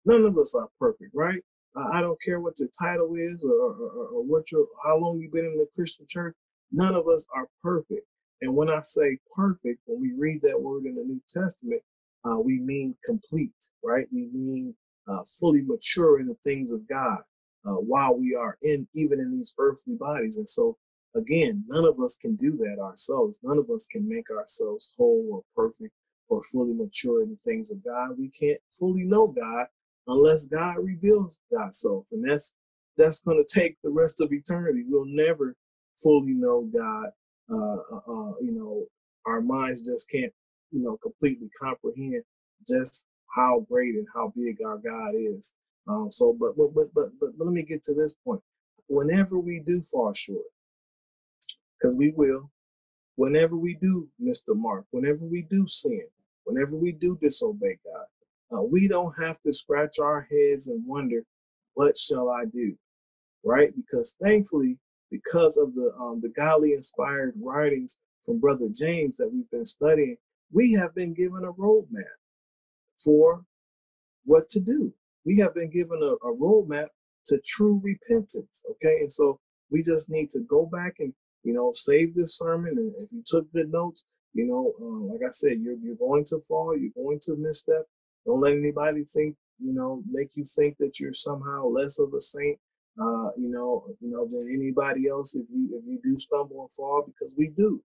None 0.06 0.24
of 0.24 0.38
us 0.38 0.56
are 0.56 0.70
perfect, 0.80 1.12
right? 1.14 1.42
I 1.76 2.02
don't 2.02 2.22
care 2.22 2.40
what 2.40 2.60
your 2.60 2.70
title 2.80 3.16
is 3.16 3.44
or, 3.44 3.52
or, 3.52 4.08
or 4.14 4.24
what 4.24 4.52
your 4.52 4.68
how 4.86 4.98
long 4.98 5.20
you've 5.20 5.32
been 5.32 5.46
in 5.46 5.58
the 5.58 5.68
Christian 5.74 6.06
church. 6.08 6.36
None 6.72 6.96
of 6.96 7.08
us 7.08 7.26
are 7.36 7.48
perfect. 7.62 8.08
And 8.42 8.56
when 8.56 8.70
I 8.70 8.82
say 8.82 9.18
perfect, 9.36 9.80
when 9.86 10.02
we 10.02 10.14
read 10.18 10.42
that 10.44 10.62
word 10.62 10.86
in 10.86 10.96
the 10.96 11.04
New 11.04 11.22
Testament, 11.30 11.82
uh, 12.26 12.38
we 12.40 12.60
mean 12.60 12.96
complete, 13.06 13.54
right? 13.84 14.06
We 14.12 14.30
mean 14.34 14.76
uh, 15.08 15.24
fully 15.40 15.62
mature 15.62 16.20
in 16.20 16.28
the 16.28 16.38
things 16.44 16.72
of 16.72 16.88
God 16.88 17.20
uh, 17.66 17.76
while 17.76 18.16
we 18.18 18.36
are 18.36 18.58
in 18.62 18.88
even 18.94 19.20
in 19.20 19.32
these 19.36 19.54
earthly 19.58 19.96
bodies. 19.96 20.38
And 20.38 20.48
so, 20.48 20.78
again, 21.16 21.64
none 21.68 21.86
of 21.86 22.00
us 22.00 22.16
can 22.16 22.36
do 22.36 22.58
that 22.58 22.82
ourselves. 22.82 23.40
None 23.44 23.58
of 23.58 23.70
us 23.70 23.88
can 23.88 24.08
make 24.08 24.30
ourselves 24.30 24.94
whole 24.98 25.28
or 25.32 25.44
perfect 25.56 25.94
or 26.30 26.42
fully 26.42 26.74
mature 26.74 27.24
in 27.24 27.30
the 27.30 27.38
things 27.38 27.72
of 27.72 27.84
God. 27.84 28.18
We 28.18 28.30
can't 28.30 28.60
fully 28.78 29.06
know 29.06 29.28
God 29.28 29.68
unless 30.08 30.46
God 30.46 30.78
reveals 30.80 31.40
God's 31.56 31.80
self, 31.80 32.06
and 32.12 32.28
that's 32.28 32.54
that's 32.98 33.22
going 33.22 33.44
to 33.44 33.60
take 33.60 33.78
the 33.84 33.90
rest 33.90 34.22
of 34.22 34.32
eternity. 34.32 34.84
We'll 34.88 35.06
never 35.06 35.56
fully 36.02 36.34
know 36.34 36.70
God. 36.76 37.10
Uh, 37.52 37.96
uh, 37.96 38.02
uh, 38.08 38.34
you 38.42 38.54
know, 38.54 38.86
our 39.26 39.42
minds 39.42 39.82
just 39.82 40.10
can't, 40.10 40.32
you 40.72 40.82
know, 40.82 40.98
completely 40.98 41.50
comprehend 41.62 42.24
just 42.68 43.06
how 43.36 43.66
great 43.70 43.96
and 43.96 44.08
how 44.14 44.32
big 44.36 44.58
our 44.66 44.78
God 44.78 45.12
is. 45.16 45.56
Um, 45.88 46.10
so, 46.10 46.36
but, 46.40 46.56
but 46.56 46.74
but 46.74 46.94
but 46.94 47.10
but 47.20 47.30
let 47.38 47.54
me 47.54 47.64
get 47.64 47.84
to 47.84 47.94
this 47.94 48.16
point. 48.26 48.42
Whenever 48.88 49.40
we 49.40 49.62
do 49.66 49.82
fall 49.82 50.14
short, 50.14 50.46
because 51.80 51.96
we 51.98 52.14
will, 52.16 52.52
whenever 53.16 53.58
we 53.58 53.76
do 53.82 54.10
miss 54.20 54.44
the 54.44 54.56
mark, 54.56 54.86
whenever 54.92 55.26
we 55.26 55.46
do 55.50 55.68
sin, 55.68 56.08
whenever 56.46 56.76
we 56.76 56.92
do 56.92 57.18
disobey 57.22 57.80
God, 57.84 58.06
uh, 58.54 58.62
we 58.62 58.88
don't 58.88 59.14
have 59.22 59.40
to 59.42 59.54
scratch 59.54 60.00
our 60.00 60.28
heads 60.30 60.68
and 60.68 60.86
wonder, 60.86 61.24
what 61.74 61.98
shall 61.98 62.30
I 62.30 62.46
do? 62.46 62.76
Right? 63.44 63.72
Because 63.76 64.16
thankfully, 64.22 64.78
because 65.12 65.58
of 65.58 65.76
the 65.76 65.94
um, 66.00 66.22
the 66.22 66.30
godly 66.30 66.74
inspired 66.74 67.34
writings 67.42 67.98
from 68.26 68.40
Brother 68.40 68.68
James 68.74 69.18
that 69.18 69.32
we've 69.34 69.50
been 69.52 69.66
studying, 69.66 70.18
we 70.52 70.74
have 70.74 70.96
been 70.96 71.14
given 71.14 71.44
a 71.44 71.54
roadmap 71.54 72.18
for 73.04 73.44
what 74.26 74.50
to 74.50 74.60
do. 74.60 74.94
We 75.26 75.40
have 75.40 75.54
been 75.54 75.70
given 75.70 76.00
a, 76.02 76.28
a 76.28 76.36
roadmap 76.36 76.88
to 77.28 77.40
true 77.46 77.82
repentance. 77.84 78.64
Okay, 78.72 78.98
and 79.02 79.12
so 79.12 79.40
we 79.70 79.84
just 79.84 80.10
need 80.10 80.30
to 80.32 80.40
go 80.40 80.66
back 80.66 80.96
and 81.00 81.14
you 81.44 81.54
know 81.54 81.72
save 81.74 82.14
this 82.14 82.38
sermon. 82.38 82.74
And 82.78 82.94
if 82.98 83.12
you 83.12 83.24
took 83.26 83.52
good 83.54 83.72
notes, 83.72 84.04
you 84.34 84.48
know, 84.48 84.74
um, 84.82 85.10
like 85.10 85.22
I 85.28 85.32
said, 85.32 85.60
you're 85.62 85.78
you're 85.82 85.96
going 85.96 86.24
to 86.26 86.40
fall, 86.48 86.78
you're 86.78 86.92
going 86.96 87.20
to 87.24 87.36
misstep, 87.38 87.86
don't 88.26 88.42
let 88.42 88.54
anybody 88.54 89.04
think, 89.06 89.36
you 89.60 89.74
know, 89.74 90.04
make 90.10 90.30
you 90.36 90.46
think 90.46 90.78
that 90.80 91.00
you're 91.00 91.14
somehow 91.14 91.66
less 91.68 92.00
of 92.00 92.14
a 92.14 92.22
saint, 92.22 92.60
uh, 93.02 93.30
you 93.38 93.50
know, 93.50 93.86
you 94.00 94.12
know, 94.12 94.28
than 94.30 94.50
anybody 94.54 95.08
else 95.10 95.36
if 95.36 95.46
you 95.52 95.70
if 95.74 95.84
you 95.86 96.00
do 96.04 96.18
stumble 96.18 96.62
and 96.62 96.72
fall, 96.72 97.04
because 97.06 97.36
we 97.38 97.52
do. 97.58 97.82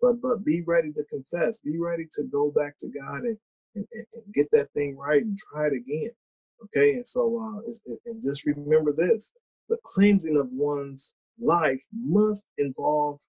But 0.00 0.20
but 0.20 0.44
be 0.44 0.62
ready 0.66 0.92
to 0.92 1.04
confess. 1.04 1.60
Be 1.60 1.78
ready 1.78 2.06
to 2.12 2.24
go 2.24 2.50
back 2.50 2.76
to 2.78 2.88
God 2.88 3.22
and 3.22 3.38
and, 3.74 3.86
and 3.92 4.34
get 4.34 4.48
that 4.52 4.72
thing 4.72 4.96
right 4.96 5.22
and 5.22 5.36
try 5.52 5.66
it 5.66 5.72
again. 5.74 6.10
Okay, 6.64 6.92
and 6.94 7.06
so 7.06 7.38
uh, 7.38 7.92
and 8.06 8.22
just 8.22 8.46
remember 8.46 8.92
this: 8.92 9.32
the 9.68 9.78
cleansing 9.84 10.36
of 10.36 10.48
one's 10.52 11.14
life 11.40 11.82
must 11.92 12.44
involve 12.58 13.20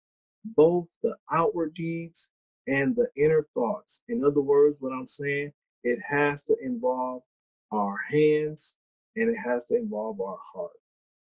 both 0.46 0.88
the 1.02 1.16
outward 1.32 1.74
deeds 1.74 2.32
and 2.68 2.96
the 2.96 3.08
inner 3.18 3.48
thoughts. 3.54 4.04
In 4.08 4.24
other 4.24 4.42
words, 4.42 4.78
what 4.80 4.94
I'm 4.94 5.08
saying 5.08 5.52
it 5.84 6.00
has 6.10 6.44
to 6.46 6.56
involve 6.62 7.24
our 7.72 7.98
hands 8.10 8.78
and 9.16 9.30
it 9.30 9.38
has 9.46 9.66
to 9.66 9.76
involve 9.76 10.20
our 10.22 10.40
heart. 10.54 10.72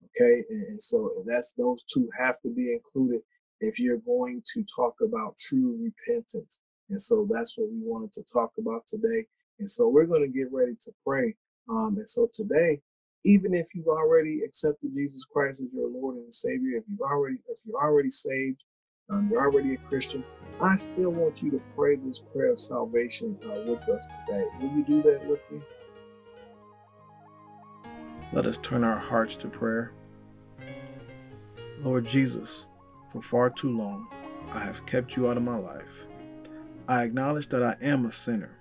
Okay. 0.06 0.44
And, 0.50 0.82
so 0.82 1.12
that's 1.26 1.54
those 1.54 1.84
two 1.84 2.10
have 2.18 2.40
to 2.42 2.50
be 2.50 2.74
included 2.74 3.22
if 3.60 3.80
you're 3.80 3.98
going 3.98 4.42
to 4.54 4.66
talk 4.76 4.96
about 5.02 5.38
true 5.38 5.78
repentance. 5.82 6.62
And 6.90 7.02
so 7.02 7.28
that's 7.30 7.58
what 7.58 7.70
we 7.70 7.80
wanted 7.82 8.14
to 8.14 8.24
talk 8.24 8.52
about 8.58 8.88
today. 8.88 9.26
And 9.60 9.70
so 9.70 9.88
we're 9.88 10.06
going 10.06 10.22
to 10.22 10.28
get 10.28 10.52
ready 10.52 10.76
to 10.82 10.92
pray. 11.06 11.36
Um, 11.70 11.96
and 11.98 12.10
so 12.10 12.30
today, 12.34 12.82
even 13.26 13.54
if 13.54 13.76
you've 13.76 13.88
already 13.88 14.42
accepted 14.46 14.92
Jesus 14.96 15.26
Christ 15.26 15.62
as 15.62 15.68
your 15.74 15.90
Lord 15.90 16.16
and 16.16 16.34
Savior, 16.34 16.78
if 16.78 16.86
you've 16.90 17.02
already, 17.02 17.38
if 17.50 17.60
you're 17.66 17.82
already 17.82 18.10
saved, 18.10 18.64
um, 19.10 19.30
you're 19.32 19.42
already 19.42 19.74
a 19.74 19.78
Christian, 19.78 20.24
I 20.62 20.76
still 20.76 21.12
want 21.12 21.42
you 21.42 21.52
to 21.52 21.62
pray 21.76 21.96
this 21.96 22.20
prayer 22.20 22.52
of 22.52 22.60
salvation 22.60 23.38
uh, 23.46 23.62
with 23.66 23.88
us 23.90 24.08
today. 24.08 24.46
Will 24.60 24.72
you 24.78 24.84
do 24.84 25.02
that 25.04 25.26
with 25.26 25.40
me? 25.52 25.62
Let 28.34 28.46
us 28.46 28.58
turn 28.58 28.84
our 28.84 29.00
hearts 29.00 29.36
to 29.38 29.48
prayer. 29.48 29.94
Lord 31.82 32.06
Jesus, 32.06 32.68
for 33.10 33.22
far 33.22 33.50
too 33.50 33.76
long, 33.76 34.08
I 34.54 34.60
have 34.64 34.86
kept 34.86 35.16
you 35.16 35.30
out 35.30 35.38
of 35.38 35.44
my 35.44 35.58
life. 35.58 36.08
I 36.88 37.04
acknowledge 37.04 37.48
that 37.48 37.64
I 37.64 37.76
am 37.82 38.06
a 38.06 38.12
sinner 38.12 38.58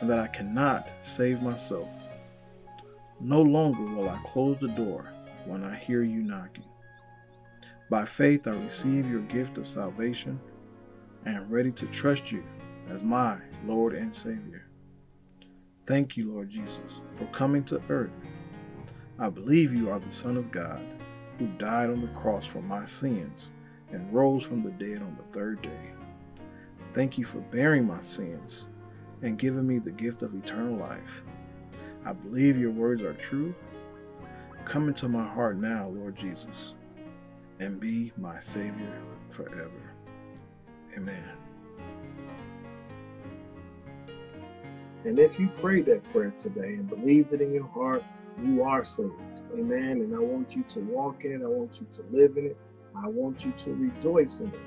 and 0.00 0.10
that 0.10 0.18
I 0.18 0.26
cannot 0.28 0.92
save 1.00 1.42
myself. 1.42 1.88
No 3.18 3.42
longer 3.42 3.82
will 3.82 4.08
I 4.08 4.20
close 4.24 4.58
the 4.58 4.68
door 4.68 5.12
when 5.44 5.64
I 5.64 5.76
hear 5.76 6.02
you 6.02 6.22
knocking. 6.22 6.64
By 7.90 8.04
faith, 8.04 8.46
I 8.46 8.52
receive 8.52 9.10
your 9.10 9.22
gift 9.22 9.58
of 9.58 9.66
salvation 9.66 10.38
and 11.24 11.34
am 11.34 11.50
ready 11.50 11.72
to 11.72 11.86
trust 11.86 12.30
you 12.30 12.44
as 12.88 13.02
my 13.02 13.36
Lord 13.66 13.94
and 13.94 14.14
Savior. 14.14 14.68
Thank 15.86 16.16
you, 16.16 16.32
Lord 16.32 16.48
Jesus, 16.48 17.00
for 17.14 17.24
coming 17.26 17.64
to 17.64 17.82
earth. 17.88 18.28
I 19.18 19.28
believe 19.28 19.74
you 19.74 19.90
are 19.90 19.98
the 19.98 20.12
Son 20.12 20.36
of 20.36 20.52
God 20.52 20.80
who 21.40 21.48
died 21.58 21.90
on 21.90 21.98
the 21.98 22.06
cross 22.08 22.46
for 22.46 22.62
my 22.62 22.84
sins 22.84 23.50
and 23.90 24.14
rose 24.14 24.46
from 24.46 24.60
the 24.60 24.70
dead 24.70 25.02
on 25.02 25.16
the 25.16 25.32
third 25.32 25.60
day. 25.60 25.92
Thank 26.92 27.18
you 27.18 27.24
for 27.24 27.40
bearing 27.40 27.88
my 27.88 27.98
sins 27.98 28.68
and 29.22 29.36
giving 29.36 29.66
me 29.66 29.80
the 29.80 29.90
gift 29.90 30.22
of 30.22 30.32
eternal 30.36 30.76
life. 30.76 31.24
I 32.06 32.12
believe 32.12 32.56
your 32.56 32.70
words 32.70 33.02
are 33.02 33.14
true. 33.14 33.52
Come 34.64 34.86
into 34.86 35.08
my 35.08 35.26
heart 35.26 35.56
now, 35.56 35.88
Lord 35.88 36.14
Jesus 36.14 36.74
and 37.60 37.78
be 37.78 38.10
my 38.16 38.38
Savior 38.38 39.02
forever. 39.28 39.92
Amen. 40.96 41.22
And 45.04 45.18
if 45.18 45.38
you 45.38 45.48
prayed 45.48 45.86
that 45.86 46.02
prayer 46.12 46.32
today 46.36 46.74
and 46.74 46.88
believed 46.88 47.32
it 47.32 47.40
in 47.40 47.52
your 47.52 47.68
heart, 47.68 48.02
you 48.40 48.62
are 48.62 48.82
saved. 48.82 49.12
Amen. 49.54 50.00
And 50.00 50.14
I 50.14 50.18
want 50.18 50.56
you 50.56 50.62
to 50.64 50.80
walk 50.80 51.24
in 51.24 51.32
it. 51.32 51.44
I 51.44 51.48
want 51.48 51.80
you 51.80 51.86
to 51.92 52.04
live 52.10 52.36
in 52.36 52.46
it. 52.46 52.56
I 52.96 53.08
want 53.08 53.44
you 53.44 53.52
to 53.52 53.74
rejoice 53.74 54.40
in 54.40 54.48
it. 54.48 54.60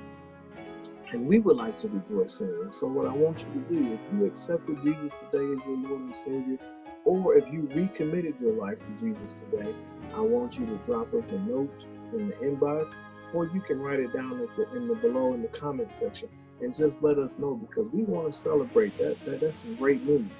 And 1.12 1.26
we 1.26 1.38
would 1.40 1.56
like 1.56 1.76
to 1.78 1.88
rejoice 1.88 2.40
in 2.40 2.48
it. 2.48 2.60
And 2.62 2.72
so, 2.72 2.88
what 2.88 3.06
I 3.06 3.12
want 3.12 3.44
you 3.44 3.60
to 3.60 3.68
do, 3.68 3.92
if 3.92 4.00
you 4.12 4.26
accepted 4.26 4.82
Jesus 4.82 5.12
today 5.12 5.44
as 5.56 5.64
your 5.66 5.78
Lord 5.78 6.00
and 6.00 6.16
Savior, 6.16 6.58
or 7.04 7.36
if 7.36 7.52
you 7.52 7.68
recommitted 7.72 8.40
your 8.40 8.54
life 8.54 8.80
to 8.82 8.90
Jesus 8.92 9.42
today, 9.42 9.74
I 10.14 10.20
want 10.20 10.58
you 10.58 10.66
to 10.66 10.76
drop 10.78 11.12
us 11.14 11.30
a 11.30 11.38
note 11.40 11.86
in 12.12 12.28
the 12.28 12.34
inbox, 12.36 12.96
or 13.32 13.46
you 13.46 13.60
can 13.60 13.80
write 13.80 14.00
it 14.00 14.12
down 14.12 14.46
in 14.74 14.88
the 14.88 14.94
below 14.94 15.34
in 15.34 15.42
the 15.42 15.48
comment 15.48 15.90
section 15.90 16.28
and 16.60 16.74
just 16.74 17.02
let 17.02 17.18
us 17.18 17.38
know 17.38 17.54
because 17.54 17.90
we 17.92 18.02
want 18.02 18.30
to 18.30 18.32
celebrate 18.32 18.96
that. 18.98 19.22
that 19.24 19.40
that's 19.40 19.64
great 19.78 20.02
news. 20.04 20.30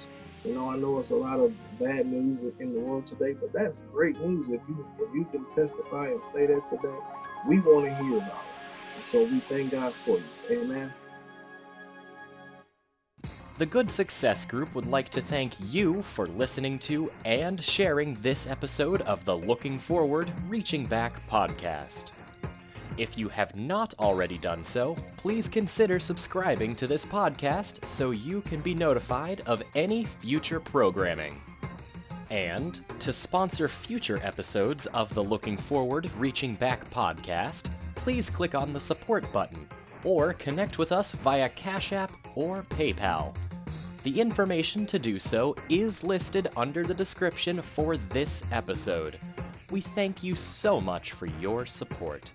You 0.43 0.53
know, 0.53 0.69
I 0.69 0.77
know 0.77 0.99
it's 0.99 1.09
a 1.09 1.15
lot 1.15 1.39
of 1.39 1.53
bad 1.79 2.05
news 2.05 2.53
in 2.59 2.73
the 2.73 2.79
world 2.79 3.07
today, 3.07 3.33
but 3.33 3.51
that's 3.51 3.81
great 3.91 4.19
news. 4.19 4.47
If 4.47 4.61
you 4.67 4.87
if 4.99 5.13
you 5.13 5.25
can 5.25 5.45
testify 5.49 6.07
and 6.07 6.23
say 6.23 6.45
that 6.45 6.67
today, 6.67 6.97
we 7.47 7.59
want 7.59 7.87
to 7.87 7.95
hear 8.03 8.17
about 8.17 8.27
it. 8.27 8.95
And 8.95 9.05
so 9.05 9.23
we 9.23 9.39
thank 9.41 9.71
God 9.71 9.93
for 9.93 10.17
you. 10.17 10.23
Amen. 10.61 10.93
The 13.57 13.65
Good 13.65 13.89
Success 13.89 14.45
Group 14.45 14.75
would 14.75 14.85
like 14.85 15.07
to 15.11 15.21
thank 15.21 15.53
you 15.71 16.01
for 16.01 16.27
listening 16.27 16.77
to 16.79 17.09
and 17.23 17.63
sharing 17.63 18.15
this 18.15 18.49
episode 18.49 18.99
of 19.03 19.23
the 19.23 19.37
Looking 19.37 19.77
Forward, 19.77 20.29
Reaching 20.49 20.85
Back 20.85 21.13
podcast. 21.21 22.11
If 22.97 23.17
you 23.17 23.29
have 23.29 23.55
not 23.55 23.93
already 23.97 24.37
done 24.39 24.61
so, 24.61 24.97
please 25.15 25.47
consider 25.47 26.01
subscribing 26.01 26.75
to 26.75 26.85
this 26.85 27.05
podcast 27.05 27.85
so 27.85 28.11
you 28.11 28.41
can 28.41 28.59
be 28.59 28.73
notified 28.73 29.39
of 29.45 29.63
any 29.73 30.03
future 30.03 30.59
programming. 30.59 31.33
And 32.29 32.77
to 32.99 33.13
sponsor 33.13 33.69
future 33.69 34.19
episodes 34.21 34.85
of 34.87 35.13
the 35.13 35.23
Looking 35.23 35.55
Forward, 35.55 36.09
Reaching 36.17 36.55
Back 36.55 36.83
podcast, 36.89 37.69
please 37.95 38.29
click 38.29 38.53
on 38.53 38.73
the 38.73 38.81
support 38.81 39.31
button 39.31 39.65
or 40.03 40.33
connect 40.33 40.77
with 40.77 40.91
us 40.91 41.13
via 41.15 41.47
Cash 41.47 41.93
App 41.93 42.11
or 42.35 42.63
PayPal. 42.63 43.33
The 44.05 44.21
information 44.21 44.85
to 44.85 44.99
do 44.99 45.17
so 45.17 45.55
is 45.67 46.03
listed 46.03 46.49
under 46.55 46.83
the 46.83 46.93
description 46.93 47.59
for 47.59 47.97
this 47.97 48.45
episode. 48.51 49.17
We 49.71 49.81
thank 49.81 50.21
you 50.21 50.35
so 50.35 50.79
much 50.79 51.13
for 51.13 51.25
your 51.41 51.65
support. 51.65 52.31